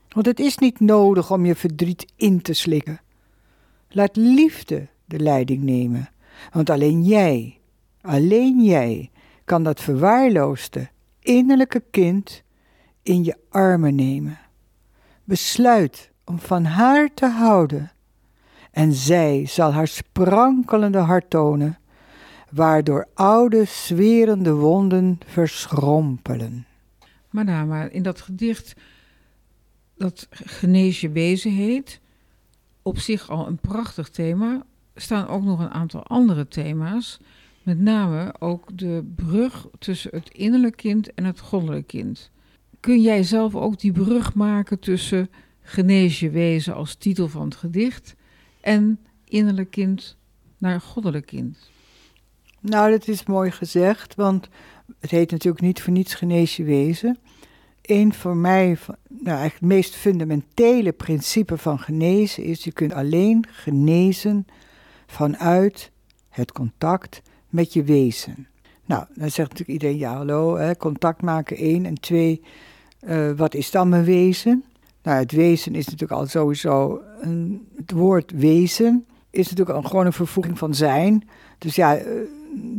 Want 0.09 0.25
het 0.25 0.39
is 0.39 0.57
niet 0.57 0.79
nodig 0.79 1.31
om 1.31 1.45
je 1.45 1.55
verdriet 1.55 2.05
in 2.15 2.41
te 2.41 2.53
slikken. 2.53 3.01
Laat 3.89 4.15
liefde 4.15 4.87
de 5.05 5.19
leiding 5.19 5.63
nemen, 5.63 6.09
want 6.51 6.69
alleen 6.69 7.03
jij, 7.03 7.59
alleen 8.01 8.63
jij 8.63 9.11
kan 9.45 9.63
dat 9.63 9.81
verwaarloosde 9.81 10.89
innerlijke 11.19 11.83
kind 11.91 12.43
in 13.03 13.23
je 13.23 13.37
armen 13.49 13.95
nemen. 13.95 14.39
Besluit 15.23 16.11
om 16.25 16.39
van 16.39 16.65
haar 16.65 17.13
te 17.13 17.25
houden 17.25 17.91
en 18.77 18.93
zij 18.93 19.45
zal 19.45 19.73
haar 19.73 19.87
sprankelende 19.87 20.97
hart 20.97 21.29
tonen, 21.29 21.77
waardoor 22.51 23.07
oude, 23.13 23.65
zwerende 23.65 24.53
wonden 24.53 25.19
verschrompelen. 25.25 26.65
Madame, 27.29 27.91
in 27.91 28.03
dat 28.03 28.21
gedicht 28.21 28.75
dat 29.95 30.27
Genees 30.29 31.01
wezen 31.01 31.51
heet, 31.51 31.99
op 32.81 32.99
zich 32.99 33.29
al 33.29 33.47
een 33.47 33.57
prachtig 33.57 34.09
thema, 34.09 34.65
staan 34.95 35.27
ook 35.27 35.43
nog 35.43 35.59
een 35.59 35.71
aantal 35.71 36.03
andere 36.03 36.47
thema's. 36.47 37.19
Met 37.63 37.79
name 37.79 38.35
ook 38.39 38.77
de 38.77 39.11
brug 39.15 39.67
tussen 39.79 40.11
het 40.13 40.29
innerlijk 40.29 40.75
kind 40.75 41.13
en 41.13 41.23
het 41.23 41.39
goddelijk 41.39 41.87
kind. 41.87 42.31
Kun 42.79 43.01
jij 43.01 43.23
zelf 43.23 43.55
ook 43.55 43.79
die 43.79 43.91
brug 43.91 44.33
maken 44.33 44.79
tussen 44.79 45.29
Genees 45.61 46.19
wezen 46.19 46.75
als 46.75 46.95
titel 46.95 47.27
van 47.27 47.43
het 47.43 47.55
gedicht 47.55 48.15
en 48.67 48.99
innerlijk 49.23 49.71
kind 49.71 50.17
naar 50.57 50.81
goddelijk 50.81 51.25
kind? 51.25 51.57
Nou, 52.59 52.91
dat 52.91 53.07
is 53.07 53.25
mooi 53.25 53.51
gezegd, 53.51 54.15
want 54.15 54.47
het 54.99 55.11
heet 55.11 55.31
natuurlijk 55.31 55.63
niet 55.63 55.81
voor 55.81 55.93
niets 55.93 56.13
genees 56.13 56.57
wezen. 56.57 57.17
Een 57.81 58.13
voor 58.13 58.35
mij, 58.37 58.77
nou 59.07 59.37
eigenlijk 59.37 59.53
het 59.53 59.61
meest 59.61 59.95
fundamentele 59.95 60.91
principe 60.91 61.57
van 61.57 61.79
genezen 61.79 62.43
is: 62.43 62.63
je 62.63 62.71
kunt 62.71 62.93
alleen 62.93 63.45
genezen 63.51 64.45
vanuit 65.05 65.91
het 66.29 66.51
contact 66.51 67.21
met 67.49 67.73
je 67.73 67.83
wezen. 67.83 68.47
Nou, 68.85 69.05
dan 69.13 69.31
zegt 69.31 69.49
natuurlijk 69.49 69.69
iedereen, 69.69 69.97
ja 69.97 70.15
hallo, 70.15 70.57
hè, 70.57 70.75
contact 70.75 71.21
maken 71.21 71.57
één 71.57 71.85
en 71.85 71.99
twee, 71.99 72.41
uh, 73.01 73.31
wat 73.31 73.53
is 73.53 73.71
dan 73.71 73.89
mijn 73.89 74.03
wezen? 74.03 74.63
Nou, 75.07 75.19
het 75.19 75.31
wezen 75.31 75.75
is 75.75 75.85
natuurlijk 75.85 76.19
al 76.19 76.27
sowieso, 76.27 77.01
een, 77.21 77.67
het 77.75 77.91
woord 77.91 78.31
wezen 78.31 79.05
is 79.29 79.49
natuurlijk 79.49 79.77
al 79.77 79.89
gewoon 79.89 80.05
een 80.05 80.13
vervoeging 80.13 80.57
van 80.57 80.75
zijn. 80.75 81.29
Dus 81.57 81.75
ja, 81.75 81.97
uh, 81.97 82.03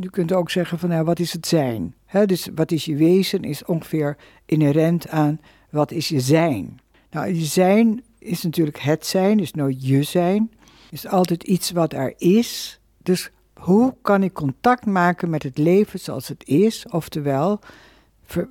je 0.00 0.10
kunt 0.10 0.32
ook 0.32 0.50
zeggen 0.50 0.78
van, 0.78 0.88
nou, 0.88 1.04
wat 1.04 1.18
is 1.18 1.32
het 1.32 1.46
zijn? 1.46 1.94
Dus 2.26 2.48
wat 2.54 2.70
is 2.70 2.84
je 2.84 2.96
wezen 2.96 3.42
is 3.42 3.64
ongeveer 3.64 4.16
inherent 4.46 5.08
aan 5.08 5.40
wat 5.70 5.90
is 5.90 6.08
je 6.08 6.20
zijn. 6.20 6.80
Nou, 7.10 7.34
je 7.34 7.44
zijn 7.44 8.02
is 8.18 8.42
natuurlijk 8.42 8.78
het 8.78 9.06
zijn, 9.06 9.40
is 9.40 9.52
nooit 9.52 9.86
je 9.86 10.02
zijn. 10.02 10.50
Is 10.90 11.06
altijd 11.06 11.42
iets 11.42 11.70
wat 11.70 11.92
er 11.92 12.14
is. 12.16 12.80
Dus 13.02 13.30
hoe 13.54 13.94
kan 14.02 14.22
ik 14.22 14.32
contact 14.32 14.86
maken 14.86 15.30
met 15.30 15.42
het 15.42 15.58
leven 15.58 16.00
zoals 16.00 16.28
het 16.28 16.46
is? 16.46 16.86
Oftewel, 16.90 17.60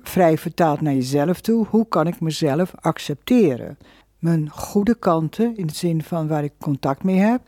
vrij 0.02 0.38
vertaald 0.38 0.80
naar 0.80 0.94
jezelf 0.94 1.40
toe, 1.40 1.66
hoe 1.66 1.88
kan 1.88 2.06
ik 2.06 2.20
mezelf 2.20 2.72
accepteren? 2.74 3.78
Mijn 4.18 4.50
goede 4.50 4.94
kanten, 4.94 5.56
in 5.56 5.66
de 5.66 5.74
zin 5.74 6.02
van 6.02 6.28
waar 6.28 6.44
ik 6.44 6.52
contact 6.58 7.04
mee 7.04 7.18
heb, 7.18 7.40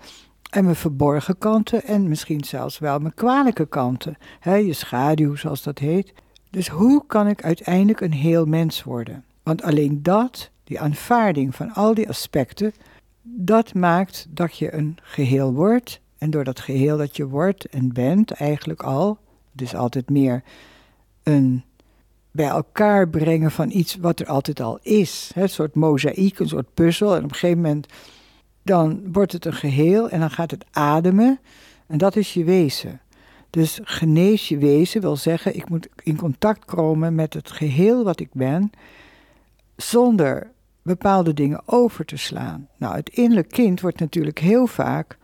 en 0.51 0.65
mijn 0.65 0.77
verborgen 0.77 1.39
kanten 1.39 1.85
en 1.85 2.09
misschien 2.09 2.45
zelfs 2.45 2.79
wel 2.79 2.99
mijn 2.99 3.15
kwalijke 3.15 3.67
kanten, 3.67 4.17
hè, 4.41 4.55
je 4.55 4.73
schaduw 4.73 5.35
zoals 5.37 5.63
dat 5.63 5.79
heet. 5.79 6.13
Dus 6.51 6.69
hoe 6.69 7.05
kan 7.07 7.27
ik 7.27 7.45
uiteindelijk 7.45 8.01
een 8.01 8.13
heel 8.13 8.45
mens 8.45 8.83
worden? 8.83 9.25
Want 9.43 9.63
alleen 9.63 10.03
dat, 10.03 10.51
die 10.65 10.81
aanvaarding 10.81 11.55
van 11.55 11.73
al 11.73 11.95
die 11.95 12.09
aspecten, 12.09 12.73
dat 13.23 13.75
maakt 13.75 14.27
dat 14.31 14.57
je 14.57 14.75
een 14.75 14.99
geheel 15.03 15.53
wordt. 15.53 16.01
En 16.19 16.31
door 16.31 16.45
dat 16.45 16.61
geheel 16.61 16.97
dat 16.97 17.17
je 17.17 17.29
wordt 17.29 17.65
en 17.65 17.93
bent 17.93 18.31
eigenlijk 18.31 18.83
al, 18.83 19.19
dus 19.53 19.75
altijd 19.75 20.11
meer 20.11 20.43
een 21.23 21.65
bij 22.33 22.47
elkaar 22.47 23.09
brengen 23.09 23.51
van 23.51 23.71
iets 23.71 23.97
wat 23.97 24.21
er 24.21 24.27
altijd 24.27 24.61
al 24.61 24.79
is. 24.83 25.31
Hè, 25.35 25.43
een 25.43 25.49
soort 25.49 25.75
mozaïek, 25.75 26.39
een 26.39 26.49
soort 26.49 26.75
puzzel. 26.75 27.15
En 27.15 27.25
op 27.25 27.31
een 27.31 27.37
gegeven 27.37 27.63
moment 27.63 27.87
dan 28.63 29.13
wordt 29.13 29.33
het 29.33 29.45
een 29.45 29.53
geheel 29.53 30.09
en 30.09 30.21
dan 30.21 30.31
gaat 30.31 30.51
het 30.51 30.65
ademen. 30.71 31.41
En 31.87 31.99
dat 31.99 32.17
is 32.17 32.35
je 32.35 32.45
wezen. 32.45 33.01
Dus 33.51 33.81
genees 33.83 34.49
je 34.49 34.59
wezen 34.59 35.01
wil 35.01 35.17
zeggen, 35.17 35.57
ik 35.57 35.69
moet 35.69 35.89
in 36.03 36.17
contact 36.17 36.65
komen 36.65 37.15
met 37.15 37.35
het 37.35 37.51
geheel 37.51 38.05
wat 38.05 38.21
ik 38.21 38.29
ben, 38.33 38.71
zonder 39.77 40.51
bepaalde 40.83 41.35
dingen 41.35 41.63
over 41.65 42.05
te 42.05 42.17
slaan. 42.17 42.69
Nou, 42.77 42.97
het 42.97 43.09
innerlijk 43.09 43.49
kind 43.49 43.81
wordt 43.81 44.01
natuurlijk 44.01 44.39
heel 44.39 44.67
vaak 44.67 45.19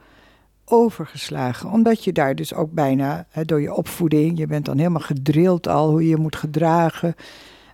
overgeslagen, 0.66 1.70
omdat 1.70 2.04
je 2.04 2.12
daar 2.12 2.34
dus 2.34 2.54
ook 2.54 2.72
bijna 2.72 3.26
hè, 3.30 3.44
door 3.44 3.60
je 3.60 3.74
opvoeding, 3.74 4.38
je 4.38 4.46
bent 4.46 4.64
dan 4.64 4.78
helemaal 4.78 5.00
gedrild 5.00 5.68
al 5.68 5.90
hoe 5.90 6.02
je 6.02 6.08
je 6.08 6.16
moet 6.16 6.36
gedragen, 6.36 7.14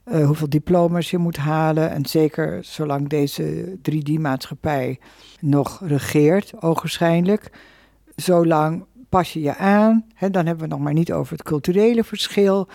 uh, 0.05 0.27
hoeveel 0.27 0.49
diploma's 0.49 1.11
je 1.11 1.19
moet 1.19 1.37
halen. 1.37 1.91
En 1.91 2.07
zeker 2.07 2.65
zolang 2.65 3.09
deze 3.09 3.79
3D-maatschappij 3.91 4.99
nog 5.41 5.81
regeert, 5.85 6.63
ogenschijnlijk, 6.63 7.51
zolang 8.17 8.85
pas 9.09 9.33
je 9.33 9.41
je 9.41 9.57
aan. 9.57 10.05
Hè, 10.15 10.31
dan 10.31 10.47
hebben 10.47 10.65
we 10.65 10.75
nog 10.75 10.81
maar 10.81 10.93
niet 10.93 11.13
over 11.13 11.33
het 11.33 11.43
culturele 11.43 12.05
verschil. 12.05 12.69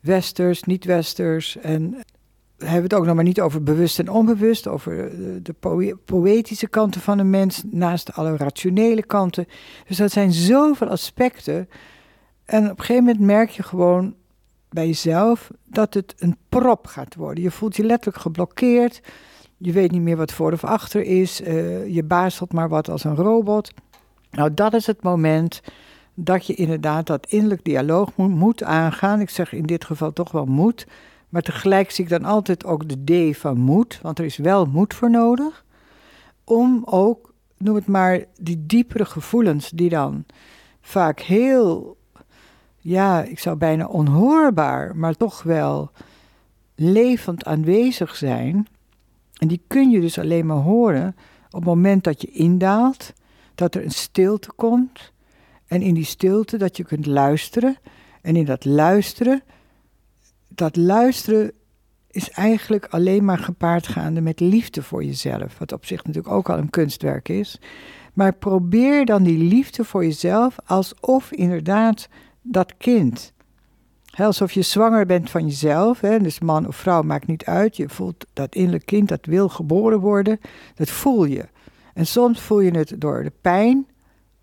Westers, 0.00 0.62
niet-westers. 0.62 1.56
En 1.56 1.96
hebben 2.64 2.88
we 2.88 2.94
het 2.94 2.94
ook 2.94 3.06
nog 3.06 3.14
maar 3.14 3.24
niet 3.24 3.40
over 3.40 3.62
bewust 3.62 3.98
en 3.98 4.08
onbewust, 4.08 4.68
over 4.68 5.10
de, 5.42 5.42
de 5.42 5.96
poëtische 6.04 6.68
kanten 6.68 7.00
van 7.00 7.18
een 7.18 7.30
mens, 7.30 7.62
naast 7.70 8.12
alle 8.12 8.36
rationele 8.36 9.02
kanten. 9.02 9.46
Dus 9.86 9.96
dat 9.96 10.12
zijn 10.12 10.32
zoveel 10.32 10.88
aspecten. 10.88 11.68
En 12.44 12.64
op 12.64 12.78
een 12.78 12.84
gegeven 12.84 13.04
moment 13.04 13.24
merk 13.24 13.50
je 13.50 13.62
gewoon 13.62 14.14
bij 14.68 14.86
jezelf 14.86 15.50
dat 15.64 15.94
het 15.94 16.14
een 16.18 16.36
prop 16.48 16.86
gaat 16.86 17.14
worden. 17.14 17.44
Je 17.44 17.50
voelt 17.50 17.76
je 17.76 17.84
letterlijk 17.84 18.22
geblokkeerd. 18.22 19.00
Je 19.56 19.72
weet 19.72 19.90
niet 19.90 20.02
meer 20.02 20.16
wat 20.16 20.32
voor 20.32 20.52
of 20.52 20.64
achter 20.64 21.02
is. 21.02 21.40
Uh, 21.40 21.86
je 21.94 22.02
bazelt 22.02 22.52
maar 22.52 22.68
wat 22.68 22.88
als 22.88 23.04
een 23.04 23.16
robot. 23.16 23.72
Nou, 24.30 24.54
dat 24.54 24.74
is 24.74 24.86
het 24.86 25.02
moment 25.02 25.62
dat 26.14 26.46
je 26.46 26.54
inderdaad 26.54 27.06
dat 27.06 27.26
innerlijk 27.26 27.64
dialoog 27.64 28.16
moet, 28.16 28.34
moet 28.34 28.62
aangaan. 28.62 29.20
Ik 29.20 29.30
zeg 29.30 29.52
in 29.52 29.66
dit 29.66 29.84
geval 29.84 30.12
toch 30.12 30.32
wel 30.32 30.44
moet. 30.44 30.86
Maar 31.32 31.42
tegelijk 31.42 31.90
zie 31.90 32.04
ik 32.04 32.10
dan 32.10 32.24
altijd 32.24 32.64
ook 32.64 32.88
de 32.88 33.30
D 33.32 33.36
van 33.36 33.58
moed. 33.58 33.98
Want 34.02 34.18
er 34.18 34.24
is 34.24 34.36
wel 34.36 34.66
moed 34.66 34.94
voor 34.94 35.10
nodig. 35.10 35.64
Om 36.44 36.82
ook, 36.84 37.34
noem 37.56 37.74
het 37.74 37.86
maar, 37.86 38.24
die 38.40 38.66
diepere 38.66 39.04
gevoelens 39.04 39.70
die 39.70 39.88
dan 39.88 40.24
vaak 40.80 41.20
heel 41.20 41.96
ja, 42.78 43.22
ik 43.22 43.38
zou 43.38 43.56
bijna 43.56 43.86
onhoorbaar, 43.86 44.96
maar 44.96 45.14
toch 45.14 45.42
wel 45.42 45.90
levend 46.74 47.44
aanwezig 47.44 48.16
zijn. 48.16 48.66
En 49.36 49.48
die 49.48 49.62
kun 49.66 49.90
je 49.90 50.00
dus 50.00 50.18
alleen 50.18 50.46
maar 50.46 50.56
horen 50.56 51.16
op 51.46 51.52
het 51.52 51.64
moment 51.64 52.04
dat 52.04 52.20
je 52.20 52.30
indaalt, 52.30 53.12
dat 53.54 53.74
er 53.74 53.84
een 53.84 53.90
stilte 53.90 54.52
komt. 54.52 55.12
En 55.66 55.82
in 55.82 55.94
die 55.94 56.04
stilte 56.04 56.56
dat 56.56 56.76
je 56.76 56.84
kunt 56.84 57.06
luisteren. 57.06 57.76
En 58.22 58.36
in 58.36 58.44
dat 58.44 58.64
luisteren, 58.64 59.42
dat 60.54 60.76
luisteren 60.76 61.52
is 62.10 62.30
eigenlijk 62.30 62.86
alleen 62.86 63.24
maar 63.24 63.38
gepaard 63.38 63.86
gaande 63.86 64.20
met 64.20 64.40
liefde 64.40 64.82
voor 64.82 65.04
jezelf. 65.04 65.58
Wat 65.58 65.72
op 65.72 65.86
zich 65.86 66.04
natuurlijk 66.04 66.34
ook 66.34 66.50
al 66.50 66.58
een 66.58 66.70
kunstwerk 66.70 67.28
is. 67.28 67.60
Maar 68.12 68.34
probeer 68.34 69.04
dan 69.04 69.22
die 69.22 69.38
liefde 69.38 69.84
voor 69.84 70.04
jezelf 70.04 70.56
alsof 70.64 71.32
inderdaad 71.32 72.08
dat 72.42 72.76
kind. 72.76 73.32
alsof 74.16 74.52
je 74.52 74.62
zwanger 74.62 75.06
bent 75.06 75.30
van 75.30 75.44
jezelf, 75.44 76.00
dus 76.00 76.40
man 76.40 76.66
of 76.66 76.76
vrouw 76.76 77.02
maakt 77.02 77.26
niet 77.26 77.44
uit. 77.44 77.76
Je 77.76 77.88
voelt 77.88 78.26
dat 78.32 78.54
innerlijk 78.54 78.86
kind 78.86 79.08
dat 79.08 79.26
wil 79.26 79.48
geboren 79.48 80.00
worden, 80.00 80.40
dat 80.74 80.90
voel 80.90 81.24
je. 81.24 81.48
En 81.94 82.06
soms 82.06 82.40
voel 82.40 82.60
je 82.60 82.70
het 82.70 82.94
door 82.98 83.22
de 83.22 83.32
pijn, 83.40 83.86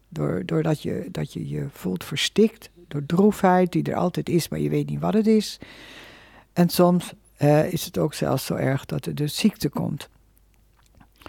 door, 0.10 0.46
doordat 0.46 0.82
je, 0.82 1.08
dat 1.12 1.34
je 1.34 1.50
je 1.50 1.68
voelt 1.72 2.04
verstikt, 2.04 2.70
door 2.90 3.06
droefheid 3.06 3.72
die 3.72 3.84
er 3.84 3.96
altijd 3.96 4.30
is, 4.30 4.50
maar 4.50 4.60
je 4.60 4.70
weet 4.70 4.90
niet 4.90 5.00
wat 5.00 5.14
het 5.14 5.28
is. 5.28 5.60
En 6.54 6.70
soms 6.70 7.14
eh, 7.38 7.74
is 7.74 7.86
het 7.86 7.98
ook 7.98 8.14
zelfs 8.14 8.46
zo 8.46 8.56
erg 8.56 8.86
dat 8.86 9.06
er 9.06 9.16
dus 9.16 9.38
ziekte 9.38 9.70
komt. 9.70 10.10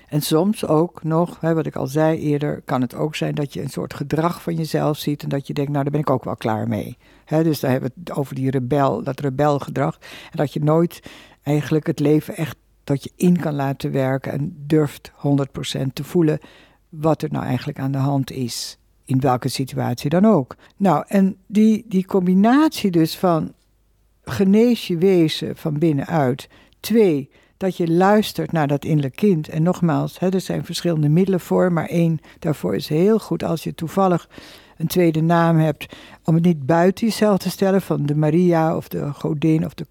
En 0.09 0.21
soms 0.21 0.67
ook 0.67 1.02
nog, 1.02 1.40
hè, 1.40 1.55
wat 1.55 1.67
ik 1.67 1.76
al 1.76 1.87
zei 1.87 2.19
eerder, 2.19 2.62
kan 2.64 2.81
het 2.81 2.95
ook 2.95 3.17
zijn 3.17 3.35
dat 3.35 3.52
je 3.52 3.62
een 3.62 3.71
soort 3.71 3.95
gedrag 3.95 4.43
van 4.43 4.55
jezelf 4.55 4.99
ziet 4.99 5.23
en 5.23 5.29
dat 5.29 5.47
je 5.47 5.55
denkt, 5.55 5.71
nou 5.71 5.83
daar 5.83 5.93
ben 5.93 6.00
ik 6.00 6.11
ook 6.11 6.25
wel 6.25 6.37
klaar 6.37 6.69
mee. 6.69 6.99
Hè, 7.25 7.43
dus 7.43 7.61
daar 7.61 7.71
hebben 7.71 7.90
we 7.95 8.00
het 8.00 8.19
over 8.19 8.35
die 8.35 8.50
rebel, 8.50 9.02
dat 9.02 9.21
rebelgedrag. 9.21 9.99
En 10.31 10.37
dat 10.37 10.52
je 10.52 10.62
nooit 10.62 11.02
eigenlijk 11.43 11.87
het 11.87 11.99
leven 11.99 12.37
echt 12.37 12.57
dat 12.85 13.02
je 13.02 13.12
in 13.17 13.40
kan 13.40 13.55
laten 13.55 13.93
werken 13.93 14.33
en 14.33 14.55
durft 14.67 15.12
100% 15.12 15.93
te 15.93 16.05
voelen 16.05 16.38
wat 16.88 17.23
er 17.23 17.31
nou 17.31 17.45
eigenlijk 17.45 17.79
aan 17.79 17.93
de 17.93 17.99
hand 17.99 18.31
is. 18.31 18.79
In 19.11 19.21
welke 19.21 19.49
situatie 19.49 20.11
dan 20.11 20.25
ook. 20.25 20.57
Nou, 20.76 21.05
en 21.09 21.37
die, 21.47 21.85
die 21.88 22.07
combinatie 22.07 22.90
dus 22.90 23.17
van 23.17 23.52
genees 24.25 24.87
je 24.87 24.99
wezen 24.99 25.57
van 25.57 25.79
binnenuit. 25.79 26.49
Twee, 26.81 27.31
dat 27.57 27.76
je 27.76 27.90
luistert 27.90 28.52
naar 28.52 28.67
dat 28.67 28.85
innerlijk 28.85 29.17
kind. 29.17 29.49
En 29.49 29.62
nogmaals, 29.62 30.19
hè, 30.19 30.29
er 30.29 30.40
zijn 30.40 30.64
verschillende 30.64 31.09
middelen 31.09 31.40
voor, 31.40 31.73
maar 31.73 31.87
één 31.87 32.21
daarvoor 32.38 32.75
is 32.75 32.88
heel 32.88 33.19
goed 33.19 33.43
als 33.43 33.62
je 33.62 33.75
toevallig 33.75 34.29
een 34.76 34.87
tweede 34.87 35.21
naam 35.21 35.59
hebt, 35.59 35.97
om 36.25 36.35
het 36.35 36.45
niet 36.45 36.67
buiten 36.67 37.07
jezelf 37.07 37.38
te 37.38 37.50
stellen 37.50 37.83
van 37.83 38.07
de 38.07 38.14
Maria 38.14 38.76
of 38.76 38.88
de 38.88 39.12
Godin 39.12 39.64
of 39.64 39.75
de, 39.75 39.87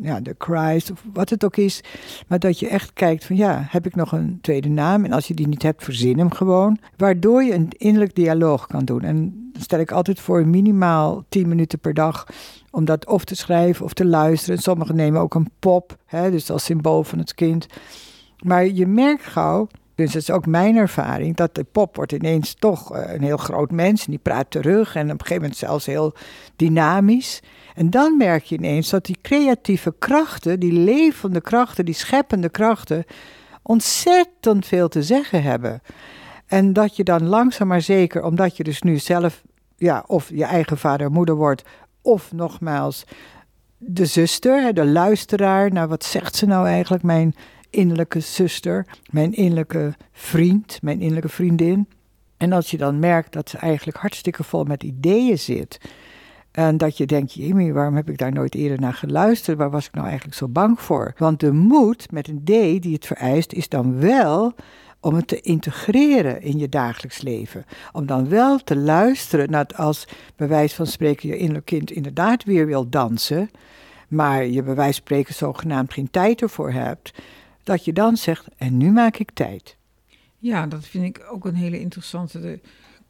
ja, 0.00 0.20
de 0.20 0.34
Christ 0.38 0.90
of 0.90 1.04
wat 1.12 1.30
het 1.30 1.44
ook 1.44 1.56
is. 1.56 1.80
Maar 2.26 2.38
dat 2.38 2.58
je 2.58 2.68
echt 2.68 2.92
kijkt 2.92 3.24
van 3.24 3.36
ja, 3.36 3.66
heb 3.68 3.86
ik 3.86 3.94
nog 3.94 4.12
een 4.12 4.38
tweede 4.40 4.68
naam? 4.68 5.04
En 5.04 5.12
als 5.12 5.28
je 5.28 5.34
die 5.34 5.48
niet 5.48 5.62
hebt, 5.62 5.84
verzin 5.84 6.18
hem 6.18 6.32
gewoon. 6.32 6.78
Waardoor 6.96 7.42
je 7.42 7.54
een 7.54 7.68
innerlijk 7.76 8.14
dialoog 8.14 8.66
kan 8.66 8.84
doen. 8.84 9.02
En 9.02 9.50
stel 9.58 9.78
ik 9.80 9.90
altijd 9.90 10.20
voor 10.20 10.46
minimaal 10.46 11.24
10 11.28 11.48
minuten 11.48 11.78
per 11.78 11.94
dag 11.94 12.26
om 12.70 12.84
dat 12.84 13.06
of 13.06 13.24
te 13.24 13.36
schrijven 13.36 13.84
of 13.84 13.92
te 13.92 14.06
luisteren. 14.06 14.58
Sommigen 14.58 14.96
nemen 14.96 15.20
ook 15.20 15.34
een 15.34 15.50
pop, 15.58 15.96
hè, 16.06 16.30
dus 16.30 16.50
als 16.50 16.64
symbool 16.64 17.04
van 17.04 17.18
het 17.18 17.34
kind. 17.34 17.66
Maar 18.44 18.66
je 18.66 18.86
merkt 18.86 19.24
gauw, 19.24 19.68
dus 19.94 20.12
dat 20.12 20.22
is 20.22 20.30
ook 20.30 20.46
mijn 20.46 20.76
ervaring, 20.76 21.36
dat 21.36 21.54
de 21.54 21.64
pop 21.64 21.96
wordt 21.96 22.12
ineens 22.12 22.54
toch 22.54 22.94
eh, 22.94 23.14
een 23.14 23.22
heel 23.22 23.36
groot 23.36 23.70
mens. 23.70 24.04
En 24.04 24.10
die 24.10 24.20
praat 24.22 24.50
terug 24.50 24.94
en 24.94 25.04
op 25.04 25.10
een 25.10 25.18
gegeven 25.20 25.42
moment 25.42 25.56
zelfs 25.56 25.86
heel 25.86 26.14
dynamisch. 26.56 27.42
En 27.76 27.90
dan 27.90 28.16
merk 28.16 28.44
je 28.44 28.56
ineens 28.56 28.90
dat 28.90 29.04
die 29.04 29.16
creatieve 29.22 29.94
krachten, 29.98 30.60
die 30.60 30.72
levende 30.72 31.40
krachten, 31.40 31.84
die 31.84 31.94
scheppende 31.94 32.48
krachten, 32.48 33.04
ontzettend 33.62 34.66
veel 34.66 34.88
te 34.88 35.02
zeggen 35.02 35.42
hebben. 35.42 35.80
En 36.46 36.72
dat 36.72 36.96
je 36.96 37.04
dan 37.04 37.26
langzaam 37.26 37.68
maar 37.68 37.80
zeker, 37.80 38.24
omdat 38.24 38.56
je 38.56 38.64
dus 38.64 38.82
nu 38.82 38.98
zelf, 38.98 39.42
ja, 39.76 40.04
of 40.06 40.30
je 40.34 40.44
eigen 40.44 40.78
vader 40.78 41.06
en 41.06 41.12
moeder 41.12 41.34
wordt, 41.34 41.62
of 42.02 42.32
nogmaals 42.32 43.04
de 43.78 44.06
zuster, 44.06 44.74
de 44.74 44.86
luisteraar, 44.86 45.72
nou 45.72 45.88
wat 45.88 46.04
zegt 46.04 46.36
ze 46.36 46.46
nou 46.46 46.66
eigenlijk, 46.66 47.02
mijn 47.02 47.34
innerlijke 47.70 48.20
zuster, 48.20 48.86
mijn 49.10 49.32
innerlijke 49.32 49.94
vriend, 50.12 50.78
mijn 50.82 51.00
innerlijke 51.00 51.28
vriendin. 51.28 51.88
En 52.36 52.52
als 52.52 52.70
je 52.70 52.76
dan 52.76 52.98
merkt 52.98 53.32
dat 53.32 53.48
ze 53.48 53.58
eigenlijk 53.58 53.98
hartstikke 53.98 54.44
vol 54.44 54.64
met 54.64 54.82
ideeën 54.82 55.38
zit. 55.38 55.78
En 56.56 56.76
dat 56.76 56.96
je 56.96 57.06
denkt, 57.06 57.32
jemie, 57.32 57.72
waarom 57.72 57.96
heb 57.96 58.10
ik 58.10 58.18
daar 58.18 58.32
nooit 58.32 58.54
eerder 58.54 58.80
naar 58.80 58.94
geluisterd? 58.94 59.58
Waar 59.58 59.70
was 59.70 59.86
ik 59.86 59.94
nou 59.94 60.06
eigenlijk 60.06 60.36
zo 60.36 60.48
bang 60.48 60.80
voor? 60.80 61.12
Want 61.16 61.40
de 61.40 61.52
moed 61.52 62.10
met 62.10 62.28
een 62.28 62.40
D 62.44 62.82
die 62.82 62.92
het 62.92 63.06
vereist, 63.06 63.52
is 63.52 63.68
dan 63.68 64.00
wel 64.00 64.54
om 65.00 65.14
het 65.14 65.28
te 65.28 65.40
integreren 65.40 66.42
in 66.42 66.58
je 66.58 66.68
dagelijks 66.68 67.22
leven. 67.22 67.64
Om 67.92 68.06
dan 68.06 68.28
wel 68.28 68.58
te 68.58 68.76
luisteren 68.76 69.50
naar 69.50 69.66
als 69.74 70.08
bij 70.36 70.48
wijze 70.48 70.74
van 70.74 70.86
spreken 70.86 71.28
je 71.28 71.36
innerlijk 71.36 71.66
kind 71.66 71.90
inderdaad 71.90 72.44
weer 72.44 72.66
wil 72.66 72.88
dansen, 72.88 73.50
maar 74.08 74.46
je 74.46 74.62
bij 74.62 74.74
wijze 74.74 74.92
van 74.92 75.02
spreken 75.02 75.34
zogenaamd 75.34 75.92
geen 75.92 76.10
tijd 76.10 76.42
ervoor 76.42 76.70
hebt, 76.70 77.12
dat 77.62 77.84
je 77.84 77.92
dan 77.92 78.16
zegt, 78.16 78.46
en 78.56 78.76
nu 78.76 78.90
maak 78.90 79.16
ik 79.16 79.30
tijd. 79.30 79.76
Ja, 80.38 80.66
dat 80.66 80.86
vind 80.86 81.04
ik 81.04 81.26
ook 81.30 81.44
een 81.44 81.54
hele 81.54 81.80
interessante 81.80 82.60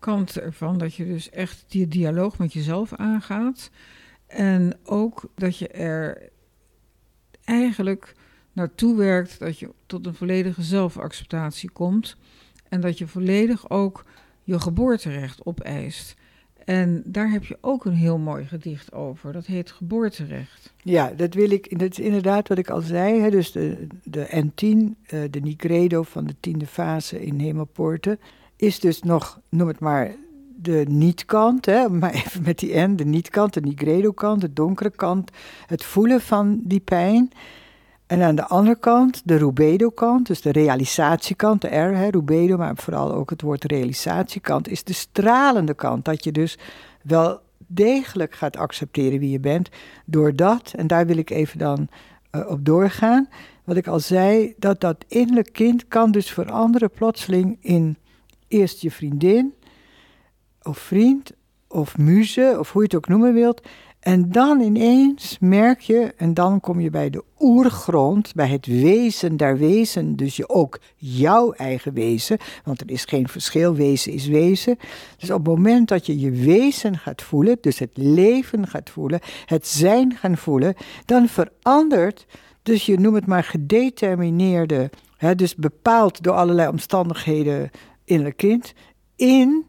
kant 0.07 0.41
ervan. 0.41 0.79
Dat 0.79 0.95
je 0.95 1.07
dus 1.07 1.31
echt 1.31 1.65
die 1.69 1.89
dialoog 1.89 2.39
met 2.39 2.53
jezelf 2.53 2.93
aangaat. 2.95 3.71
En 4.27 4.79
ook 4.85 5.29
dat 5.35 5.59
je 5.59 5.69
er 5.69 6.31
eigenlijk 7.45 8.15
naartoe 8.53 8.97
werkt 8.97 9.39
dat 9.39 9.59
je 9.59 9.71
tot 9.87 10.07
een 10.07 10.15
volledige 10.15 10.63
zelfacceptatie 10.63 11.71
komt. 11.71 12.17
En 12.69 12.81
dat 12.81 12.99
je 12.99 13.07
volledig 13.07 13.71
ook 13.71 14.05
je 14.43 14.61
geboorterecht 14.61 15.47
opeist. 15.47 16.17
En 16.65 17.03
daar 17.05 17.31
heb 17.31 17.45
je 17.45 17.59
ook 17.61 17.85
een 17.85 17.95
heel 17.95 18.19
mooi 18.19 18.45
gedicht 18.45 18.93
over. 18.93 19.33
Dat 19.33 19.47
heet 19.47 19.71
Geboorterecht. 19.71 20.75
Ja, 20.83 21.11
dat 21.11 21.35
wil 21.35 21.51
ik. 21.51 21.79
Dat 21.79 21.91
is 21.91 21.99
inderdaad 21.99 22.49
wat 22.49 22.59
ik 22.59 22.71
al 22.71 22.81
zei. 22.81 23.21
Hè, 23.21 23.31
dus 23.31 23.53
de, 23.53 23.87
de 24.03 24.27
N10, 24.45 24.69
uh, 24.69 25.25
de 25.31 25.41
Nigredo 25.41 26.03
van 26.03 26.27
de 26.27 26.35
tiende 26.41 26.67
fase 26.67 27.25
in 27.25 27.39
Hemelpoorten, 27.39 28.19
is 28.57 28.81
dus 28.81 29.03
nog, 29.03 29.41
noem 29.49 29.69
het 29.69 29.81
maar, 29.81 30.15
de 30.57 30.85
niet-kant. 30.89 31.67
Maar 31.91 32.13
even 32.25 32.43
met 32.43 32.59
die 32.59 32.79
N, 32.79 32.97
de 32.97 33.05
niet-kant, 33.05 33.55
de 33.55 33.61
Nigredo-kant, 33.61 34.41
de 34.41 34.53
donkere 34.53 34.91
kant. 34.91 35.31
Het 35.67 35.85
voelen 35.85 36.21
van 36.21 36.61
die 36.65 36.81
pijn. 36.81 37.31
En 38.07 38.23
aan 38.23 38.35
de 38.35 38.47
andere 38.47 38.79
kant, 38.79 39.23
de 39.25 39.37
rubedo-kant, 39.37 40.27
dus 40.27 40.41
de 40.41 40.53
realisatiekant, 40.53 41.61
de 41.61 41.69
R, 41.69 41.97
hè, 41.97 42.09
rubedo, 42.09 42.57
maar 42.57 42.77
vooral 42.77 43.15
ook 43.15 43.31
het 43.31 43.43
woord 43.43 43.65
realisatiekant, 43.65 44.69
is 44.69 44.85
de 44.85 44.93
stralende 44.93 45.75
kant. 45.75 46.05
Dat 46.05 46.25
je 46.25 46.33
dus 46.33 46.59
wel 47.03 47.41
degelijk 47.67 48.35
gaat 48.35 48.57
accepteren 48.57 49.19
wie 49.19 49.31
je 49.31 49.41
bent, 49.41 49.69
doordat, 50.05 50.73
en 50.77 50.87
daar 50.87 51.07
wil 51.07 51.17
ik 51.17 51.31
even 51.31 51.59
dan 51.59 51.89
uh, 52.33 52.51
op 52.51 52.65
doorgaan, 52.65 53.29
wat 53.65 53.77
ik 53.77 53.87
al 53.87 54.01
zei, 54.01 54.55
dat 54.59 54.81
dat 54.81 55.05
innerlijk 55.09 55.53
kind 55.53 55.89
kan 55.89 56.11
dus 56.11 56.31
veranderen 56.31 56.91
plotseling 56.91 57.59
in 57.61 57.97
eerst 58.49 58.81
je 58.81 58.91
vriendin, 58.91 59.55
of 60.63 60.79
vriend, 60.79 61.33
of 61.69 61.99
muze, 61.99 62.57
of 62.59 62.73
hoe 62.73 62.81
je 62.81 62.87
het 62.87 62.97
ook 62.97 63.09
noemen 63.09 63.35
wilt, 63.35 63.61
en 64.07 64.33
dan 64.33 64.61
ineens 64.61 65.37
merk 65.41 65.81
je, 65.81 66.15
en 66.17 66.35
dan 66.35 66.61
kom 66.61 66.81
je 66.81 66.91
bij 66.91 67.11
de 67.11 67.25
oergrond, 67.39 68.35
bij 68.35 68.49
het 68.49 68.67
wezen 68.67 69.37
der 69.37 69.59
wezen, 69.59 70.17
dus 70.17 70.37
je 70.37 70.49
ook 70.49 70.81
jouw 70.97 71.53
eigen 71.53 71.93
wezen, 71.93 72.39
want 72.65 72.81
er 72.81 72.91
is 72.91 73.05
geen 73.05 73.29
verschil, 73.29 73.75
wezen 73.75 74.13
is 74.13 74.27
wezen. 74.27 74.79
Dus 75.19 75.31
op 75.31 75.47
het 75.47 75.57
moment 75.57 75.89
dat 75.89 76.07
je 76.07 76.21
je 76.21 76.31
wezen 76.31 76.99
gaat 76.99 77.23
voelen, 77.23 77.59
dus 77.61 77.79
het 77.79 77.91
leven 77.95 78.67
gaat 78.67 78.91
voelen, 78.91 79.21
het 79.45 79.67
zijn 79.67 80.17
gaan 80.17 80.37
voelen, 80.37 80.75
dan 81.05 81.29
verandert, 81.29 82.27
dus 82.63 82.87
je 82.87 82.99
noemt 82.99 83.17
het 83.17 83.27
maar 83.27 83.45
gedetermineerde, 83.45 84.91
hè, 85.17 85.35
dus 85.35 85.55
bepaald 85.55 86.23
door 86.23 86.35
allerlei 86.35 86.69
omstandigheden 86.69 87.71
in 88.07 88.25
het 88.25 88.37
kind, 88.37 88.73
in 89.17 89.67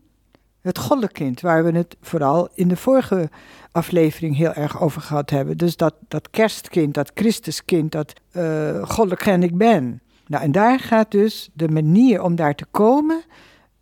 het 0.61 0.77
goddelijk 0.77 1.13
kind, 1.13 1.41
waar 1.41 1.63
we 1.63 1.71
het 1.71 1.95
vooral 2.01 2.49
in 2.53 2.67
de 2.67 2.77
vorige 2.77 3.29
aflevering 3.71 4.35
heel 4.35 4.53
erg 4.53 4.81
over 4.81 5.01
gehad 5.01 5.29
hebben. 5.29 5.57
Dus 5.57 5.77
dat, 5.77 5.95
dat 6.07 6.29
kerstkind, 6.29 6.93
dat 6.93 7.11
Christuskind, 7.13 7.91
dat 7.91 8.13
uh, 8.31 8.83
goddelijk 8.83 9.25
en 9.25 9.43
ik 9.43 9.57
ben. 9.57 10.01
Nou, 10.27 10.43
en 10.43 10.51
daar 10.51 10.79
gaat 10.79 11.11
dus 11.11 11.49
de 11.53 11.67
manier 11.67 12.21
om 12.21 12.35
daar 12.35 12.55
te 12.55 12.65
komen, 12.71 13.23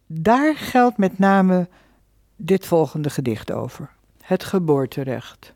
daar 0.08 0.56
geldt 0.56 0.98
met 0.98 1.20
name 1.20 1.68
dit 2.36 2.66
volgende 2.66 3.10
gedicht 3.10 3.52
over. 3.52 3.90
Het 4.22 4.44
geboorterecht. 4.44 5.54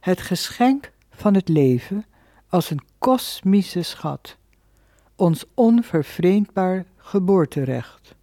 Het 0.00 0.20
geschenk 0.20 0.92
van 1.10 1.34
het 1.34 1.48
leven 1.48 2.04
als 2.48 2.70
een 2.70 2.84
kosmische 2.98 3.82
schat. 3.82 4.36
Ons 5.16 5.44
onvervreemdbaar 5.54 6.84
geboorterecht. 6.96 8.14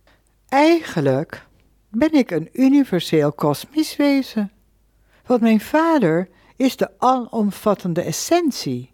Eigenlijk 0.48 1.48
ben 1.90 2.14
ik 2.14 2.32
een 2.32 2.50
universeel 2.54 3.32
kosmisch 3.32 3.96
wezen. 3.96 4.52
Want 5.26 5.42
mijn 5.42 5.62
vader 5.62 6.30
is 6.56 6.76
de 6.76 7.00
alomvattende 7.00 8.02
essentie. 8.02 8.92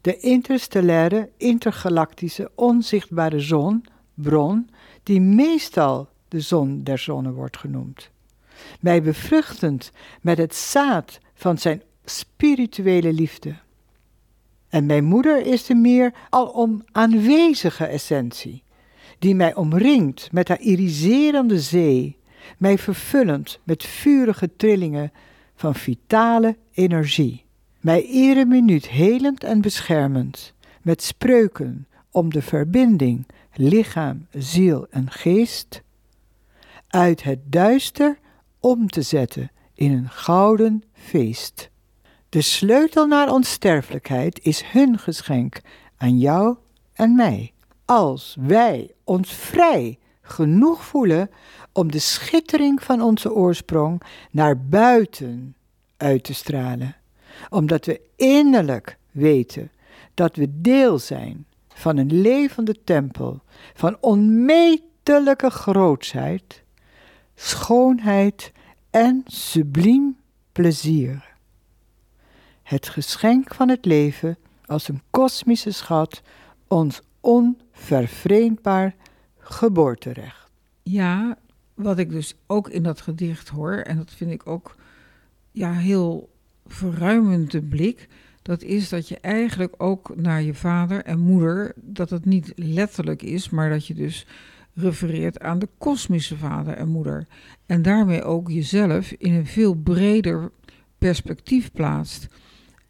De 0.00 0.18
interstellaire, 0.18 1.30
intergalactische, 1.36 2.50
onzichtbare 2.54 3.40
zon, 3.40 3.84
bron, 4.14 4.70
die 5.02 5.20
meestal 5.20 6.08
de 6.28 6.40
zon 6.40 6.84
der 6.84 6.98
zonnen 6.98 7.34
wordt 7.34 7.56
genoemd. 7.56 8.10
Mij 8.80 9.02
bevruchtend 9.02 9.92
met 10.20 10.38
het 10.38 10.54
zaad 10.54 11.18
van 11.34 11.58
zijn 11.58 11.82
spirituele 12.04 13.12
liefde. 13.12 13.54
En 14.74 14.86
mijn 14.86 15.04
moeder 15.04 15.46
is 15.46 15.64
de 15.64 15.74
meer 15.74 16.12
alom 16.30 16.84
aanwezige 16.92 17.84
essentie, 17.86 18.62
die 19.18 19.34
mij 19.34 19.54
omringt 19.54 20.32
met 20.32 20.48
haar 20.48 20.60
iriserende 20.60 21.60
zee, 21.60 22.16
mij 22.58 22.78
vervullend 22.78 23.60
met 23.64 23.84
vurige 23.84 24.50
trillingen 24.56 25.12
van 25.54 25.74
vitale 25.74 26.56
energie. 26.72 27.44
Mij 27.80 28.02
iedere 28.02 28.44
minuut 28.44 28.88
helend 28.88 29.44
en 29.44 29.60
beschermend, 29.60 30.54
met 30.82 31.02
spreuken 31.02 31.86
om 32.10 32.30
de 32.30 32.42
verbinding 32.42 33.26
lichaam, 33.52 34.26
ziel 34.30 34.86
en 34.90 35.10
geest 35.10 35.82
uit 36.88 37.22
het 37.22 37.38
duister 37.44 38.18
om 38.60 38.88
te 38.88 39.02
zetten 39.02 39.50
in 39.74 39.92
een 39.92 40.08
gouden 40.08 40.82
feest. 40.92 41.72
De 42.34 42.42
sleutel 42.42 43.06
naar 43.06 43.32
onsterfelijkheid 43.32 44.40
is 44.42 44.62
hun 44.62 44.98
geschenk 44.98 45.60
aan 45.96 46.18
jou 46.18 46.56
en 46.92 47.14
mij. 47.14 47.52
Als 47.84 48.36
wij 48.40 48.90
ons 49.04 49.32
vrij 49.32 49.98
genoeg 50.22 50.84
voelen 50.84 51.30
om 51.72 51.90
de 51.90 51.98
schittering 51.98 52.82
van 52.82 53.02
onze 53.02 53.32
oorsprong 53.32 54.02
naar 54.30 54.58
buiten 54.60 55.54
uit 55.96 56.24
te 56.24 56.34
stralen. 56.34 56.96
Omdat 57.50 57.86
we 57.86 58.00
innerlijk 58.16 58.98
weten 59.10 59.70
dat 60.14 60.36
we 60.36 60.60
deel 60.60 60.98
zijn 60.98 61.46
van 61.68 61.96
een 61.96 62.20
levende 62.20 62.84
tempel 62.84 63.42
van 63.74 63.96
onmetelijke 64.00 65.50
grootsheid, 65.50 66.62
schoonheid 67.34 68.52
en 68.90 69.22
subliem 69.26 70.16
plezier. 70.52 71.33
Het 72.64 72.88
geschenk 72.88 73.54
van 73.54 73.68
het 73.68 73.84
leven 73.84 74.36
als 74.66 74.88
een 74.88 75.02
kosmische 75.10 75.70
schat, 75.70 76.22
ons 76.68 77.00
onvervreemdbaar 77.20 78.94
geboorterecht. 79.38 80.50
Ja, 80.82 81.38
wat 81.74 81.98
ik 81.98 82.10
dus 82.10 82.34
ook 82.46 82.68
in 82.68 82.82
dat 82.82 83.00
gedicht 83.00 83.48
hoor, 83.48 83.72
en 83.72 83.96
dat 83.96 84.10
vind 84.10 84.30
ik 84.30 84.46
ook 84.46 84.76
ja, 85.50 85.72
heel 85.72 86.28
verruimende 86.66 87.62
blik, 87.62 88.08
dat 88.42 88.62
is 88.62 88.88
dat 88.88 89.08
je 89.08 89.18
eigenlijk 89.20 89.74
ook 89.78 90.16
naar 90.16 90.42
je 90.42 90.54
vader 90.54 91.04
en 91.04 91.18
moeder, 91.18 91.72
dat 91.76 92.10
het 92.10 92.24
niet 92.24 92.52
letterlijk 92.56 93.22
is, 93.22 93.50
maar 93.50 93.70
dat 93.70 93.86
je 93.86 93.94
dus 93.94 94.26
refereert 94.74 95.40
aan 95.40 95.58
de 95.58 95.68
kosmische 95.78 96.36
vader 96.36 96.74
en 96.74 96.88
moeder. 96.88 97.26
En 97.66 97.82
daarmee 97.82 98.22
ook 98.22 98.50
jezelf 98.50 99.12
in 99.12 99.32
een 99.32 99.46
veel 99.46 99.74
breder 99.74 100.50
perspectief 100.98 101.72
plaatst. 101.72 102.28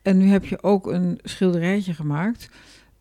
En 0.04 0.18
nu 0.18 0.26
heb 0.26 0.44
je 0.44 0.62
ook 0.62 0.86
een 0.86 1.18
schilderijtje 1.22 1.94
gemaakt 1.94 2.48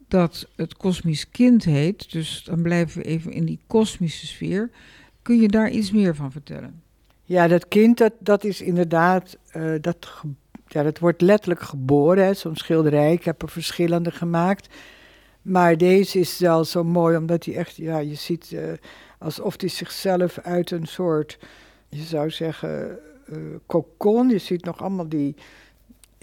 dat 0.07 0.47
het 0.55 0.77
kosmisch 0.77 1.29
kind 1.29 1.63
heet. 1.63 2.11
Dus 2.11 2.43
dan 2.43 2.61
blijven 2.61 3.01
we 3.01 3.07
even 3.07 3.31
in 3.31 3.45
die 3.45 3.59
kosmische 3.67 4.27
sfeer. 4.27 4.69
Kun 5.21 5.39
je 5.41 5.47
daar 5.47 5.69
iets 5.69 5.91
meer 5.91 6.15
van 6.15 6.31
vertellen? 6.31 6.81
Ja, 7.23 7.47
dat 7.47 7.67
kind, 7.67 7.97
dat, 7.97 8.13
dat 8.19 8.43
is 8.43 8.61
inderdaad, 8.61 9.37
uh, 9.55 9.73
dat, 9.81 10.07
ja, 10.67 10.83
dat 10.83 10.99
wordt 10.99 11.21
letterlijk 11.21 11.61
geboren, 11.61 12.35
zo'n 12.35 12.55
schilderij. 12.55 13.13
Ik 13.13 13.23
heb 13.23 13.41
er 13.41 13.49
verschillende 13.49 14.11
gemaakt. 14.11 14.73
Maar 15.41 15.77
deze 15.77 16.19
is 16.19 16.39
wel 16.39 16.63
zo 16.63 16.83
mooi, 16.83 17.17
omdat 17.17 17.45
hij 17.45 17.55
echt, 17.55 17.75
ja, 17.75 17.97
je 17.97 18.15
ziet 18.15 18.51
uh, 18.51 18.63
alsof 19.19 19.53
hij 19.57 19.69
zichzelf 19.69 20.39
uit 20.39 20.71
een 20.71 20.87
soort, 20.87 21.39
je 21.89 22.01
zou 22.01 22.29
zeggen, 22.29 22.99
uh, 23.29 23.37
kokon. 23.65 24.29
Je 24.29 24.37
ziet 24.37 24.65
nog 24.65 24.81
allemaal 24.81 25.09
die 25.09 25.35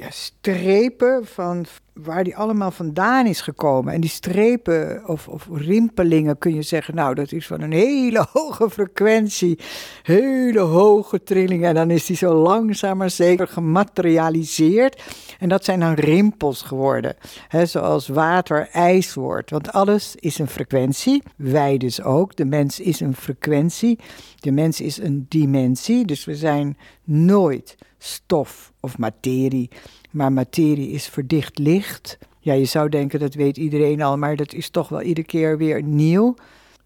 ja, 0.01 0.11
strepen 0.11 1.27
van 1.27 1.67
waar 1.95 2.25
die 2.25 2.37
allemaal 2.37 2.71
vandaan 2.71 3.27
is 3.27 3.41
gekomen. 3.41 3.93
En 3.95 4.01
die 4.01 4.11
strepen 4.11 5.03
of, 5.07 5.29
of 5.29 5.49
rimpelingen 5.53 6.39
kun 6.39 6.55
je 6.55 6.63
zeggen, 6.63 6.95
nou 6.95 7.15
dat 7.15 7.33
is 7.33 7.47
van 7.47 7.61
een 7.61 7.73
hele 7.73 8.27
hoge 8.33 8.71
frequentie, 8.71 9.59
hele 10.03 10.61
hoge 10.61 11.23
trillingen. 11.23 11.69
En 11.69 11.75
dan 11.75 11.91
is 11.91 12.07
die 12.07 12.17
zo 12.17 12.35
langzaam 12.35 12.97
maar 12.97 13.11
zeker 13.11 13.49
gematerialiseerd. 13.49 15.03
En 15.39 15.49
dat 15.49 15.65
zijn 15.65 15.81
dan 15.81 15.95
rimpels 15.95 16.63
geworden, 16.63 17.17
He, 17.49 17.67
zoals 17.67 18.09
water 18.09 18.69
ijs 18.73 19.15
wordt. 19.15 19.51
Want 19.51 19.73
alles 19.73 20.15
is 20.17 20.39
een 20.39 20.49
frequentie, 20.49 21.23
wij 21.37 21.77
dus 21.77 22.03
ook. 22.03 22.37
De 22.37 22.45
mens 22.45 22.81
is 22.81 23.01
een 23.01 23.15
frequentie, 23.15 23.99
de 24.41 24.53
mens 24.53 24.81
is 24.81 24.99
een 24.99 25.27
dimensie, 25.29 26.05
dus 26.05 26.25
we 26.25 26.37
zijn 26.37 26.79
nooit 27.05 27.77
stof 27.99 28.73
of 28.81 28.99
materie. 28.99 29.71
Maar 30.11 30.33
materie 30.33 30.91
is 30.91 31.07
verdicht 31.07 31.59
licht. 31.59 32.19
Ja, 32.41 32.53
je 32.53 32.65
zou 32.65 32.89
denken 32.89 33.21
dat 33.21 33.35
weet 33.35 33.57
iedereen 33.57 34.03
al, 34.03 34.19
maar 34.19 34.37
dat 34.37 34.53
is 34.53 34.71
toch 34.71 34.89
wel 34.89 35.03
iedere 35.03 35.27
keer 35.27 35.59
weer 35.59 35.83
nieuw. 35.83 36.35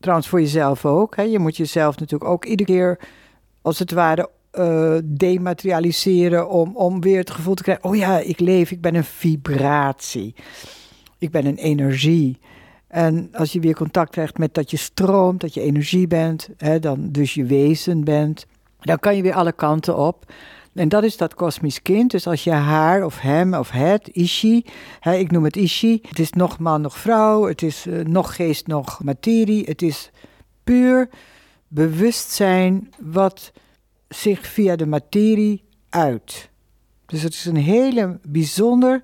Trouwens, 0.00 0.28
voor 0.28 0.40
jezelf 0.40 0.84
ook. 0.84 1.16
Hè. 1.16 1.22
Je 1.22 1.38
moet 1.38 1.56
jezelf 1.56 1.98
natuurlijk 1.98 2.30
ook 2.30 2.44
iedere 2.44 2.72
keer, 2.72 2.98
als 3.62 3.78
het 3.78 3.90
ware, 3.90 4.30
uh, 4.58 4.96
dematerialiseren 5.04 6.48
om, 6.48 6.76
om 6.76 7.00
weer 7.00 7.18
het 7.18 7.30
gevoel 7.30 7.54
te 7.54 7.62
krijgen: 7.62 7.84
oh 7.84 7.96
ja, 7.96 8.18
ik 8.18 8.40
leef, 8.40 8.70
ik 8.70 8.80
ben 8.80 8.94
een 8.94 9.04
vibratie. 9.04 10.34
Ik 11.18 11.30
ben 11.30 11.46
een 11.46 11.56
energie. 11.56 12.38
En 12.88 13.28
als 13.32 13.52
je 13.52 13.60
weer 13.60 13.74
contact 13.74 14.10
krijgt 14.10 14.38
met 14.38 14.54
dat 14.54 14.70
je 14.70 14.76
stroomt, 14.76 15.40
dat 15.40 15.54
je 15.54 15.60
energie 15.60 16.06
bent, 16.06 16.48
hè, 16.56 16.78
dan 16.78 17.08
dus 17.10 17.34
je 17.34 17.44
wezen 17.44 18.04
bent, 18.04 18.46
dan 18.80 18.98
kan 18.98 19.16
je 19.16 19.22
weer 19.22 19.34
alle 19.34 19.52
kanten 19.52 19.96
op. 19.96 20.32
En 20.74 20.88
dat 20.88 21.04
is 21.04 21.16
dat 21.16 21.34
kosmisch 21.34 21.82
kind. 21.82 22.10
Dus 22.10 22.26
als 22.26 22.44
je 22.44 22.50
haar 22.50 23.04
of 23.04 23.20
hem 23.20 23.54
of 23.54 23.70
het, 23.70 24.08
Ishi, 24.08 24.64
hè, 25.00 25.14
ik 25.14 25.30
noem 25.30 25.44
het 25.44 25.56
Ishi. 25.56 26.00
Het 26.08 26.18
is 26.18 26.30
nog 26.30 26.58
man, 26.58 26.80
nog 26.80 26.98
vrouw. 26.98 27.46
Het 27.46 27.62
is 27.62 27.86
uh, 27.86 28.04
nog 28.04 28.36
geest, 28.36 28.66
nog 28.66 29.02
materie. 29.02 29.64
Het 29.64 29.82
is 29.82 30.10
puur 30.64 31.08
bewustzijn 31.68 32.90
wat 33.00 33.52
zich 34.08 34.46
via 34.46 34.76
de 34.76 34.86
materie 34.86 35.64
uit. 35.88 36.50
Dus 37.06 37.22
het 37.22 37.32
is 37.32 37.44
een 37.44 37.56
hele 37.56 38.18
bijzonder, 38.28 39.02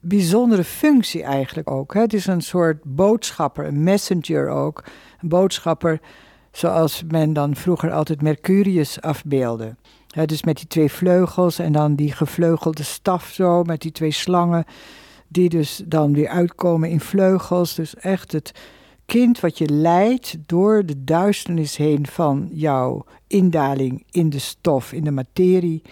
bijzondere 0.00 0.64
functie 0.64 1.22
eigenlijk 1.22 1.70
ook. 1.70 1.94
Hè. 1.94 2.00
Het 2.00 2.12
is 2.12 2.26
een 2.26 2.42
soort 2.42 2.78
boodschapper, 2.84 3.66
een 3.66 3.82
messenger 3.82 4.48
ook. 4.48 4.84
Een 5.20 5.28
boodschapper 5.28 6.00
zoals 6.52 7.02
men 7.08 7.32
dan 7.32 7.56
vroeger 7.56 7.92
altijd 7.92 8.22
Mercurius 8.22 9.00
afbeelde 9.00 9.74
dus 10.24 10.42
met 10.42 10.56
die 10.56 10.66
twee 10.66 10.90
vleugels 10.90 11.58
en 11.58 11.72
dan 11.72 11.94
die 11.94 12.12
gevleugelde 12.12 12.82
staf 12.82 13.28
zo, 13.28 13.62
met 13.62 13.80
die 13.80 13.92
twee 13.92 14.10
slangen, 14.10 14.64
die 15.28 15.48
dus 15.48 15.82
dan 15.84 16.12
weer 16.12 16.28
uitkomen 16.28 16.90
in 16.90 17.00
vleugels. 17.00 17.74
Dus 17.74 17.94
echt 17.94 18.32
het 18.32 18.52
kind 19.06 19.40
wat 19.40 19.58
je 19.58 19.68
leidt 19.68 20.36
door 20.46 20.86
de 20.86 21.04
duisternis 21.04 21.76
heen 21.76 22.06
van 22.06 22.48
jouw 22.52 23.04
indaling 23.26 24.04
in 24.10 24.30
de 24.30 24.38
stof, 24.38 24.92
in 24.92 25.04
de 25.04 25.10
materie. 25.10 25.82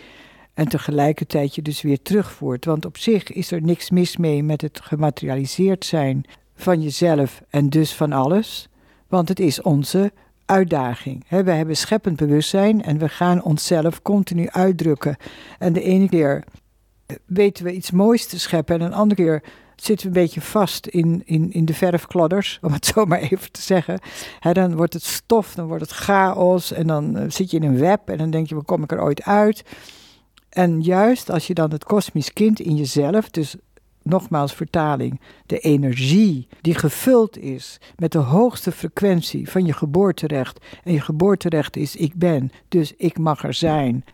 En 0.54 0.68
tegelijkertijd 0.68 1.54
je 1.54 1.62
dus 1.62 1.82
weer 1.82 2.02
terugvoert. 2.02 2.64
Want 2.64 2.84
op 2.84 2.96
zich 2.96 3.32
is 3.32 3.50
er 3.50 3.62
niks 3.62 3.90
mis 3.90 4.16
mee 4.16 4.42
met 4.42 4.60
het 4.60 4.80
gematerialiseerd 4.82 5.84
zijn 5.84 6.24
van 6.54 6.82
jezelf 6.82 7.42
en 7.50 7.68
dus 7.70 7.94
van 7.94 8.12
alles. 8.12 8.68
Want 9.08 9.28
het 9.28 9.40
is 9.40 9.62
onze 9.62 10.12
uitdaging. 10.46 11.24
we 11.28 11.50
hebben 11.50 11.76
scheppend 11.76 12.16
bewustzijn 12.16 12.82
en 12.82 12.98
we 12.98 13.08
gaan 13.08 13.42
onszelf 13.42 14.02
continu 14.02 14.48
uitdrukken. 14.48 15.16
En 15.58 15.72
de 15.72 15.82
ene 15.82 16.08
keer 16.08 16.44
weten 17.26 17.64
we 17.64 17.72
iets 17.72 17.90
moois 17.90 18.26
te 18.26 18.40
scheppen 18.40 18.74
en 18.74 18.80
een 18.80 18.94
andere 18.94 19.22
keer 19.22 19.42
zitten 19.76 20.12
we 20.12 20.18
een 20.18 20.24
beetje 20.24 20.40
vast 20.40 20.86
in, 20.86 21.22
in, 21.24 21.52
in 21.52 21.64
de 21.64 21.74
verfkladders, 21.74 22.58
om 22.62 22.72
het 22.72 22.86
zo 22.86 23.04
maar 23.04 23.20
even 23.20 23.52
te 23.52 23.62
zeggen. 23.62 23.98
dan 24.52 24.76
wordt 24.76 24.92
het 24.92 25.04
stof, 25.04 25.54
dan 25.54 25.66
wordt 25.66 25.82
het 25.82 25.92
chaos 25.92 26.72
en 26.72 26.86
dan 26.86 27.16
eh, 27.16 27.24
zit 27.28 27.50
je 27.50 27.56
in 27.56 27.62
een 27.62 27.78
web 27.78 28.08
en 28.08 28.18
dan 28.18 28.30
denk 28.30 28.48
je, 28.48 28.54
waar 28.54 28.64
kom 28.64 28.82
ik 28.82 28.92
er 28.92 29.02
ooit 29.02 29.22
uit? 29.22 29.62
En 30.48 30.82
juist 30.82 31.30
als 31.30 31.46
je 31.46 31.54
dan 31.54 31.70
het 31.70 31.84
kosmisch 31.84 32.32
kind 32.32 32.60
in 32.60 32.76
jezelf, 32.76 33.30
dus 33.30 33.56
nogmaals 34.04 34.54
vertaling, 34.54 35.20
de 35.46 35.58
energie 35.58 36.48
die 36.60 36.74
gevuld 36.74 37.38
is 37.38 37.80
met 37.96 38.12
de 38.12 38.18
hoogste 38.18 38.72
frequentie 38.72 39.50
van 39.50 39.66
je 39.66 39.72
geboorterecht. 39.72 40.60
En 40.82 40.92
je 40.92 41.00
geboorterecht 41.00 41.76
is 41.76 41.96
ik 41.96 42.14
ben, 42.14 42.50
dus 42.68 42.94
ik 42.96 43.18
mag 43.18 43.44
er 43.44 43.54
zijn. 43.54 44.04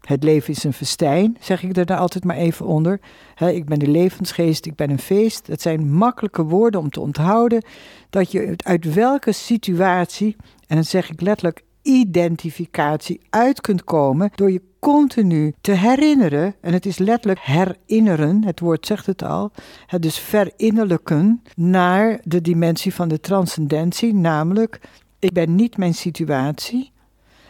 Het 0.00 0.22
leven 0.22 0.54
is 0.54 0.64
een 0.64 0.72
festijn, 0.72 1.36
zeg 1.40 1.62
ik 1.62 1.76
er 1.76 1.86
daar 1.86 1.98
altijd 1.98 2.24
maar 2.24 2.36
even 2.36 2.66
onder. 2.66 3.00
ik 3.38 3.64
ben 3.64 3.78
de 3.78 3.88
levensgeest, 3.88 4.66
ik 4.66 4.74
ben 4.74 4.90
een 4.90 4.98
feest. 4.98 5.46
Het 5.46 5.62
zijn 5.62 5.92
makkelijke 5.92 6.42
woorden 6.42 6.80
om 6.80 6.90
te 6.90 7.00
onthouden 7.00 7.64
dat 8.10 8.32
je 8.32 8.54
uit 8.56 8.94
welke 8.94 9.32
situatie, 9.32 10.36
en 10.66 10.74
dan 10.74 10.84
zeg 10.84 11.10
ik 11.10 11.20
letterlijk 11.20 11.62
identificatie, 11.82 13.20
uit 13.30 13.60
kunt 13.60 13.84
komen 13.84 14.30
door 14.34 14.50
je 14.50 14.62
continu 14.84 15.54
te 15.60 15.72
herinneren, 15.72 16.54
en 16.60 16.72
het 16.72 16.86
is 16.86 16.98
letterlijk 16.98 17.40
herinneren, 17.40 18.44
het 18.44 18.60
woord 18.60 18.86
zegt 18.86 19.06
het 19.06 19.22
al, 19.22 19.50
het 19.86 20.02
dus 20.02 20.18
verinnerlijken 20.18 21.42
naar 21.56 22.20
de 22.24 22.40
dimensie 22.40 22.94
van 22.94 23.08
de 23.08 23.20
transcendentie, 23.20 24.14
namelijk 24.14 24.80
ik 25.18 25.32
ben 25.32 25.54
niet 25.54 25.76
mijn 25.76 25.94
situatie, 25.94 26.92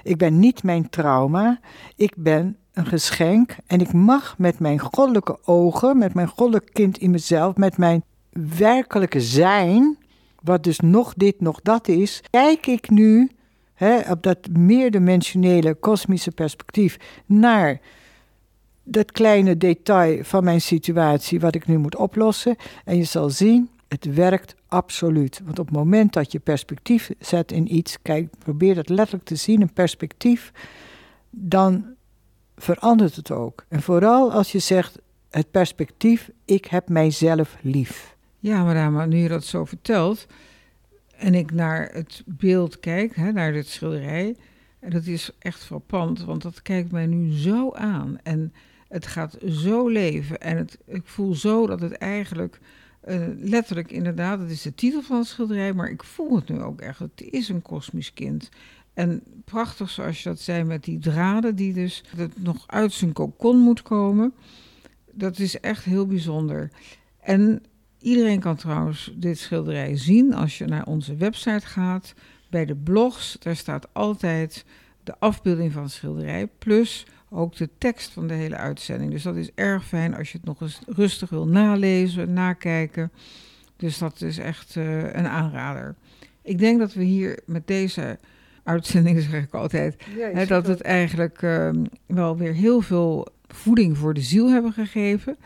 ik 0.03 0.17
ben 0.17 0.39
niet 0.39 0.63
mijn 0.63 0.91
trauma, 0.91 1.61
ik 1.97 2.15
ben 2.17 2.57
een 2.73 2.87
geschenk 2.87 3.57
en 3.67 3.81
ik 3.81 3.93
mag 3.93 4.39
met 4.39 4.59
mijn 4.59 4.79
goddelijke 4.79 5.39
ogen, 5.45 5.99
met 5.99 6.15
mijn 6.15 6.29
goddelijk 6.29 6.71
kind 6.73 6.99
in 6.99 7.11
mezelf, 7.11 7.57
met 7.57 7.77
mijn 7.77 8.05
werkelijke 8.57 9.21
zijn, 9.21 9.99
wat 10.43 10.65
dus 10.65 10.81
nog 10.81 11.15
dit, 11.17 11.41
nog 11.41 11.61
dat 11.63 11.89
is, 11.89 12.23
kijk 12.31 12.67
ik 12.67 12.91
nu 12.91 13.31
op 14.11 14.23
dat 14.23 14.49
meerdimensionele 14.51 15.75
kosmische 15.75 16.31
perspectief 16.31 16.97
naar 17.27 17.81
dat 18.85 19.13
kleine 19.13 19.57
detail 19.57 20.25
van 20.25 20.45
mijn 20.45 20.61
situatie 20.61 21.41
wat 21.41 21.55
ik 21.55 21.67
nu 21.67 21.79
moet 21.79 21.97
oplossen. 21.97 22.57
En 22.85 22.97
je 22.97 23.05
zal 23.05 23.31
zien, 23.31 23.69
het 23.89 24.15
werkt 24.15 24.55
absoluut. 24.69 25.41
Want 25.45 25.59
op 25.59 25.67
het 25.67 25.75
moment 25.75 26.13
dat 26.13 26.33
je 26.33 26.39
perspectief 26.39 27.11
zet 27.19 27.53
in 27.53 27.75
iets, 27.75 27.97
kijk, 28.03 28.29
probeer 28.39 28.75
dat 28.75 28.89
letterlijk 28.89 29.25
te 29.25 29.37
zien, 29.37 29.61
een 29.61 29.73
perspectief, 29.73 30.53
dan 31.31 31.85
verandert 32.57 33.17
het 33.17 33.31
ook. 33.31 33.65
En 33.69 33.83
vooral 33.83 34.33
als 34.33 34.53
je 34.53 34.59
zegt, 34.59 34.99
het 35.31 35.51
perspectief, 35.51 36.31
ik 36.45 36.65
heb 36.65 36.89
mijzelf 36.89 37.57
lief. 37.61 38.17
Ja, 38.39 38.91
maar 38.91 39.09
nu 39.09 39.17
je 39.17 39.29
dat 39.29 39.45
zo 39.45 39.65
vertelt, 39.65 40.27
en 41.19 41.35
ik 41.35 41.53
naar 41.53 41.91
het 41.93 42.23
beeld 42.27 42.81
kijk, 42.81 43.17
hè, 43.17 43.33
naar 43.33 43.53
dit 43.53 43.67
schilderij. 43.67 44.37
En 44.79 44.91
dat 44.91 45.07
is 45.07 45.31
echt 45.39 45.65
frappant, 45.65 46.25
want 46.25 46.43
dat 46.43 46.63
kijkt 46.63 46.93
mij 46.93 47.07
nu 47.07 47.33
zo 47.33 47.73
aan. 47.73 48.19
En 48.23 48.53
het 48.89 49.07
gaat 49.07 49.37
zo 49.49 49.89
leven. 49.89 50.41
En 50.41 50.57
het, 50.57 50.79
ik 50.87 51.03
voel 51.05 51.35
zo 51.35 51.67
dat 51.67 51.81
het 51.81 51.93
eigenlijk 51.93 52.61
uh, 53.09 53.27
letterlijk 53.37 53.91
inderdaad, 53.91 54.39
dat 54.39 54.51
is 54.51 54.63
de 54.63 54.75
titel 54.75 55.03
van 55.03 55.17
het 55.17 55.27
schilderij, 55.27 55.73
maar 55.73 55.91
ik 55.91 56.05
voel 56.05 56.37
het 56.37 56.49
nu 56.49 56.61
ook 56.61 56.81
echt. 56.81 56.99
Het 56.99 57.23
is 57.31 57.49
een 57.49 57.63
kosmisch 57.63 58.13
kind. 58.13 58.49
En 58.95 59.23
prachtig 59.45 59.91
zoals 59.91 60.23
je 60.23 60.29
dat 60.29 60.41
zei 60.41 60.65
met 60.65 60.85
die 60.85 60.99
draden 60.99 61.57
die 61.57 61.73
dus 61.73 62.05
dat 62.17 62.31
nog 62.39 62.65
uit 62.67 62.93
zijn 62.93 63.13
kokon 63.13 63.59
moet 63.59 63.83
komen. 63.83 64.35
Dat 65.13 65.39
is 65.39 65.61
echt 65.61 65.85
heel 65.85 66.07
bijzonder. 66.07 66.71
En 67.21 67.63
Iedereen 68.05 68.41
kan 68.41 68.57
trouwens 68.57 69.13
dit 69.17 69.39
schilderij 69.39 69.97
zien 69.97 70.35
als 70.35 70.59
je 70.59 70.65
naar 70.65 70.87
onze 70.87 71.17
website 71.17 71.67
gaat. 71.67 72.15
Bij 72.51 72.65
de 72.65 72.75
blogs, 72.75 73.37
daar 73.39 73.57
staat 73.57 73.89
altijd 73.93 74.65
de 75.05 75.15
afbeelding 75.19 75.73
van 75.73 75.83
het 75.83 75.93
schilderij, 75.93 76.49
plus 76.59 77.07
ook 77.31 77.57
de 77.57 77.69
tekst 77.79 78.11
van 78.11 78.27
de 78.27 78.35
hele 78.35 78.57
uitzending. 78.57 79.11
Dus 79.11 79.23
dat 79.23 79.37
is 79.37 79.51
erg 79.55 79.87
fijn 79.87 80.17
als 80.17 80.33
je 80.33 80.39
het 80.39 80.47
nog 80.47 80.61
eens 80.61 80.81
rustig 80.87 81.31
wil 81.31 81.47
nalezen, 81.47 82.33
nakijken. 82.33 83.13
Dus 83.77 83.99
dat 83.99 84.21
is 84.21 84.39
echt 84.39 84.77
uh, 84.77 85.03
een 85.03 85.27
aanrader. 85.27 85.95
Ik 86.43 86.59
denk 86.59 86.79
dat 86.79 86.93
we 86.95 87.03
hier 87.03 87.39
met 87.47 87.67
deze 87.67 88.19
uitzending, 88.63 89.21
zeg 89.31 89.43
ik 89.43 89.55
altijd, 89.55 89.97
hè, 90.33 90.47
dat 90.47 90.67
het 90.67 90.81
eigenlijk 90.81 91.43
uh, 91.43 91.71
wel 92.07 92.37
weer 92.37 92.55
heel 92.55 92.81
veel 92.81 93.27
voeding 93.47 93.99
voor 93.99 94.15
de 94.15 94.21
ziel 94.21 94.51
hebben 94.51 94.73
gegeven. 94.73 95.37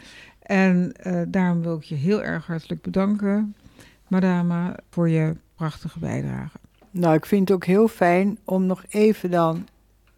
En 0.49 0.93
uh, 1.07 1.23
daarom 1.29 1.63
wil 1.63 1.77
ik 1.77 1.83
je 1.83 1.95
heel 1.95 2.23
erg 2.23 2.47
hartelijk 2.47 2.83
bedanken, 2.83 3.55
Madama, 4.07 4.77
voor 4.91 5.09
je 5.09 5.35
prachtige 5.55 5.99
bijdrage. 5.99 6.59
Nou, 6.91 7.15
ik 7.15 7.27
vind 7.27 7.49
het 7.49 7.57
ook 7.57 7.65
heel 7.65 7.89
fijn 7.89 8.39
om 8.45 8.67
nog 8.67 8.85
even 8.89 9.31
dan 9.31 9.67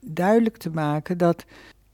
duidelijk 0.00 0.56
te 0.56 0.70
maken 0.70 1.18
dat 1.18 1.44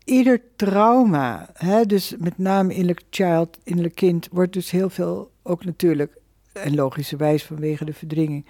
ieder 0.05 0.40
trauma, 0.57 1.49
hè, 1.53 1.87
dus 1.87 2.14
met 2.18 2.38
name 2.38 2.72
innerlijk 2.72 3.03
child, 3.11 3.59
innerlijk 3.64 3.94
kind, 3.94 4.29
wordt 4.33 4.53
dus 4.53 4.70
heel 4.70 4.90
veel 4.90 5.31
ook 5.42 5.64
natuurlijk 5.64 6.16
en 6.53 6.75
logischerwijs 6.75 7.44
vanwege 7.44 7.85
de 7.85 7.94
verdringing, 7.94 8.46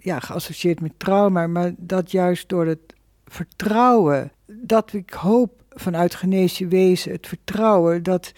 ja, 0.00 0.20
geassocieerd 0.20 0.80
met 0.80 0.92
trauma, 0.96 1.46
maar 1.46 1.72
dat 1.76 2.10
juist 2.10 2.48
door 2.48 2.66
het 2.66 2.94
vertrouwen, 3.26 4.32
dat 4.46 4.92
ik 4.92 5.10
hoop 5.10 5.62
vanuit 5.70 6.14
geneesje 6.14 6.66
wezen, 6.66 7.12
het 7.12 7.26
vertrouwen 7.26 8.02
dat 8.02 8.32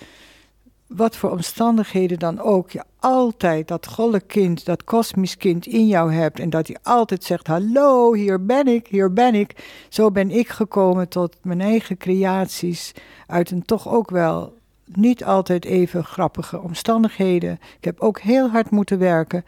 wat 0.88 1.16
voor 1.16 1.31
omstandigheden 1.31 2.18
dan 2.18 2.40
ook, 2.40 2.70
je 2.70 2.83
altijd 3.01 3.68
dat 3.68 3.87
golle 3.87 4.20
kind, 4.20 4.64
dat 4.64 4.85
kosmisch 4.85 5.37
kind 5.37 5.66
in 5.66 5.87
jou 5.87 6.12
hebt. 6.12 6.40
En 6.40 6.51
dat 6.51 6.66
hij 6.66 6.77
altijd 6.83 7.24
zegt: 7.24 7.46
Hallo, 7.46 8.14
hier 8.14 8.44
ben 8.44 8.66
ik, 8.66 8.87
hier 8.87 9.12
ben 9.12 9.35
ik. 9.35 9.85
Zo 9.88 10.11
ben 10.11 10.31
ik 10.31 10.48
gekomen 10.48 11.09
tot 11.09 11.37
mijn 11.42 11.61
eigen 11.61 11.96
creaties. 11.96 12.92
Uit 13.27 13.51
een 13.51 13.62
toch 13.62 13.88
ook 13.88 14.11
wel 14.11 14.57
niet 14.85 15.24
altijd 15.24 15.64
even 15.64 16.05
grappige 16.05 16.61
omstandigheden. 16.61 17.59
Ik 17.79 17.85
heb 17.85 18.01
ook 18.01 18.20
heel 18.20 18.48
hard 18.51 18.70
moeten 18.70 18.98
werken. 18.98 19.44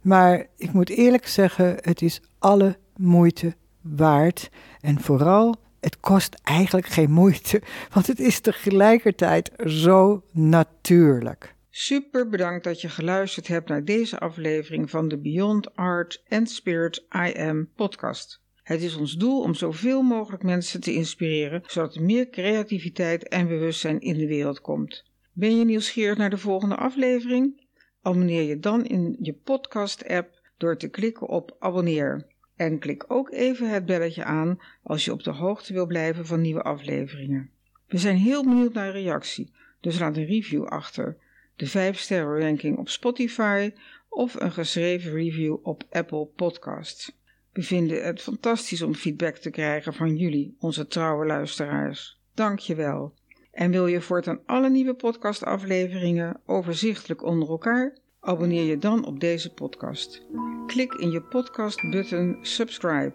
Maar 0.00 0.46
ik 0.56 0.72
moet 0.72 0.90
eerlijk 0.90 1.26
zeggen: 1.26 1.76
het 1.80 2.02
is 2.02 2.20
alle 2.38 2.76
moeite 2.96 3.54
waard. 3.80 4.50
En 4.80 5.00
vooral 5.00 5.54
het 5.82 6.00
kost 6.00 6.40
eigenlijk 6.42 6.86
geen 6.86 7.10
moeite, 7.10 7.62
want 7.92 8.06
het 8.06 8.20
is 8.20 8.40
tegelijkertijd 8.40 9.50
zo 9.66 10.24
natuurlijk. 10.30 11.54
Super 11.70 12.28
bedankt 12.28 12.64
dat 12.64 12.80
je 12.80 12.88
geluisterd 12.88 13.48
hebt 13.48 13.68
naar 13.68 13.84
deze 13.84 14.18
aflevering 14.18 14.90
van 14.90 15.08
de 15.08 15.18
Beyond 15.18 15.76
Art 15.76 16.22
and 16.28 16.50
Spirit 16.50 17.06
I 17.26 17.38
Am 17.38 17.68
podcast. 17.76 18.40
Het 18.62 18.82
is 18.82 18.96
ons 18.96 19.16
doel 19.16 19.40
om 19.40 19.54
zoveel 19.54 20.02
mogelijk 20.02 20.42
mensen 20.42 20.80
te 20.80 20.94
inspireren, 20.94 21.62
zodat 21.66 21.94
er 21.94 22.02
meer 22.02 22.30
creativiteit 22.30 23.28
en 23.28 23.48
bewustzijn 23.48 24.00
in 24.00 24.18
de 24.18 24.26
wereld 24.26 24.60
komt. 24.60 25.04
Ben 25.32 25.58
je 25.58 25.64
nieuwsgierig 25.64 26.18
naar 26.18 26.30
de 26.30 26.38
volgende 26.38 26.76
aflevering? 26.76 27.66
Abonneer 28.02 28.42
je 28.42 28.58
dan 28.58 28.84
in 28.84 29.16
je 29.20 29.32
podcast-app 29.32 30.40
door 30.56 30.76
te 30.76 30.88
klikken 30.88 31.28
op 31.28 31.56
abonneer. 31.58 32.31
En 32.62 32.78
klik 32.78 33.04
ook 33.08 33.30
even 33.30 33.70
het 33.70 33.86
belletje 33.86 34.24
aan 34.24 34.60
als 34.82 35.04
je 35.04 35.12
op 35.12 35.22
de 35.22 35.30
hoogte 35.30 35.72
wil 35.72 35.86
blijven 35.86 36.26
van 36.26 36.40
nieuwe 36.40 36.62
afleveringen. 36.62 37.50
We 37.86 37.98
zijn 37.98 38.16
heel 38.16 38.44
benieuwd 38.44 38.72
naar 38.72 38.90
reactie, 38.90 39.52
dus 39.80 39.98
laat 39.98 40.16
een 40.16 40.26
review 40.26 40.64
achter, 40.64 41.16
de 41.56 41.66
5 41.66 41.98
sterren 41.98 42.40
ranking 42.40 42.78
op 42.78 42.88
Spotify 42.88 43.72
of 44.08 44.34
een 44.34 44.52
geschreven 44.52 45.12
review 45.12 45.56
op 45.62 45.84
Apple 45.90 46.26
Podcasts. 46.26 47.18
We 47.52 47.62
vinden 47.62 48.04
het 48.04 48.22
fantastisch 48.22 48.82
om 48.82 48.94
feedback 48.94 49.36
te 49.36 49.50
krijgen 49.50 49.94
van 49.94 50.16
jullie, 50.16 50.56
onze 50.58 50.86
trouwe 50.86 51.26
luisteraars. 51.26 52.20
Dank 52.34 52.58
je 52.58 52.74
wel. 52.74 53.14
En 53.52 53.70
wil 53.70 53.86
je 53.86 54.00
voortaan 54.00 54.40
alle 54.46 54.70
nieuwe 54.70 54.94
podcastafleveringen 54.94 56.40
overzichtelijk 56.46 57.22
onder 57.22 57.48
elkaar? 57.48 57.96
Abonneer 58.24 58.64
je 58.64 58.78
dan 58.78 59.06
op 59.06 59.20
deze 59.20 59.54
podcast. 59.54 60.26
Klik 60.66 60.92
in 60.92 61.10
je 61.10 61.22
podcast-button 61.22 62.38
subscribe 62.40 63.14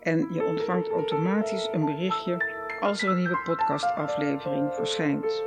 en 0.00 0.28
je 0.32 0.44
ontvangt 0.44 0.88
automatisch 0.88 1.68
een 1.72 1.84
berichtje 1.84 2.60
als 2.80 3.02
er 3.02 3.10
een 3.10 3.16
nieuwe 3.16 3.40
podcastaflevering 3.44 4.74
verschijnt. 4.74 5.44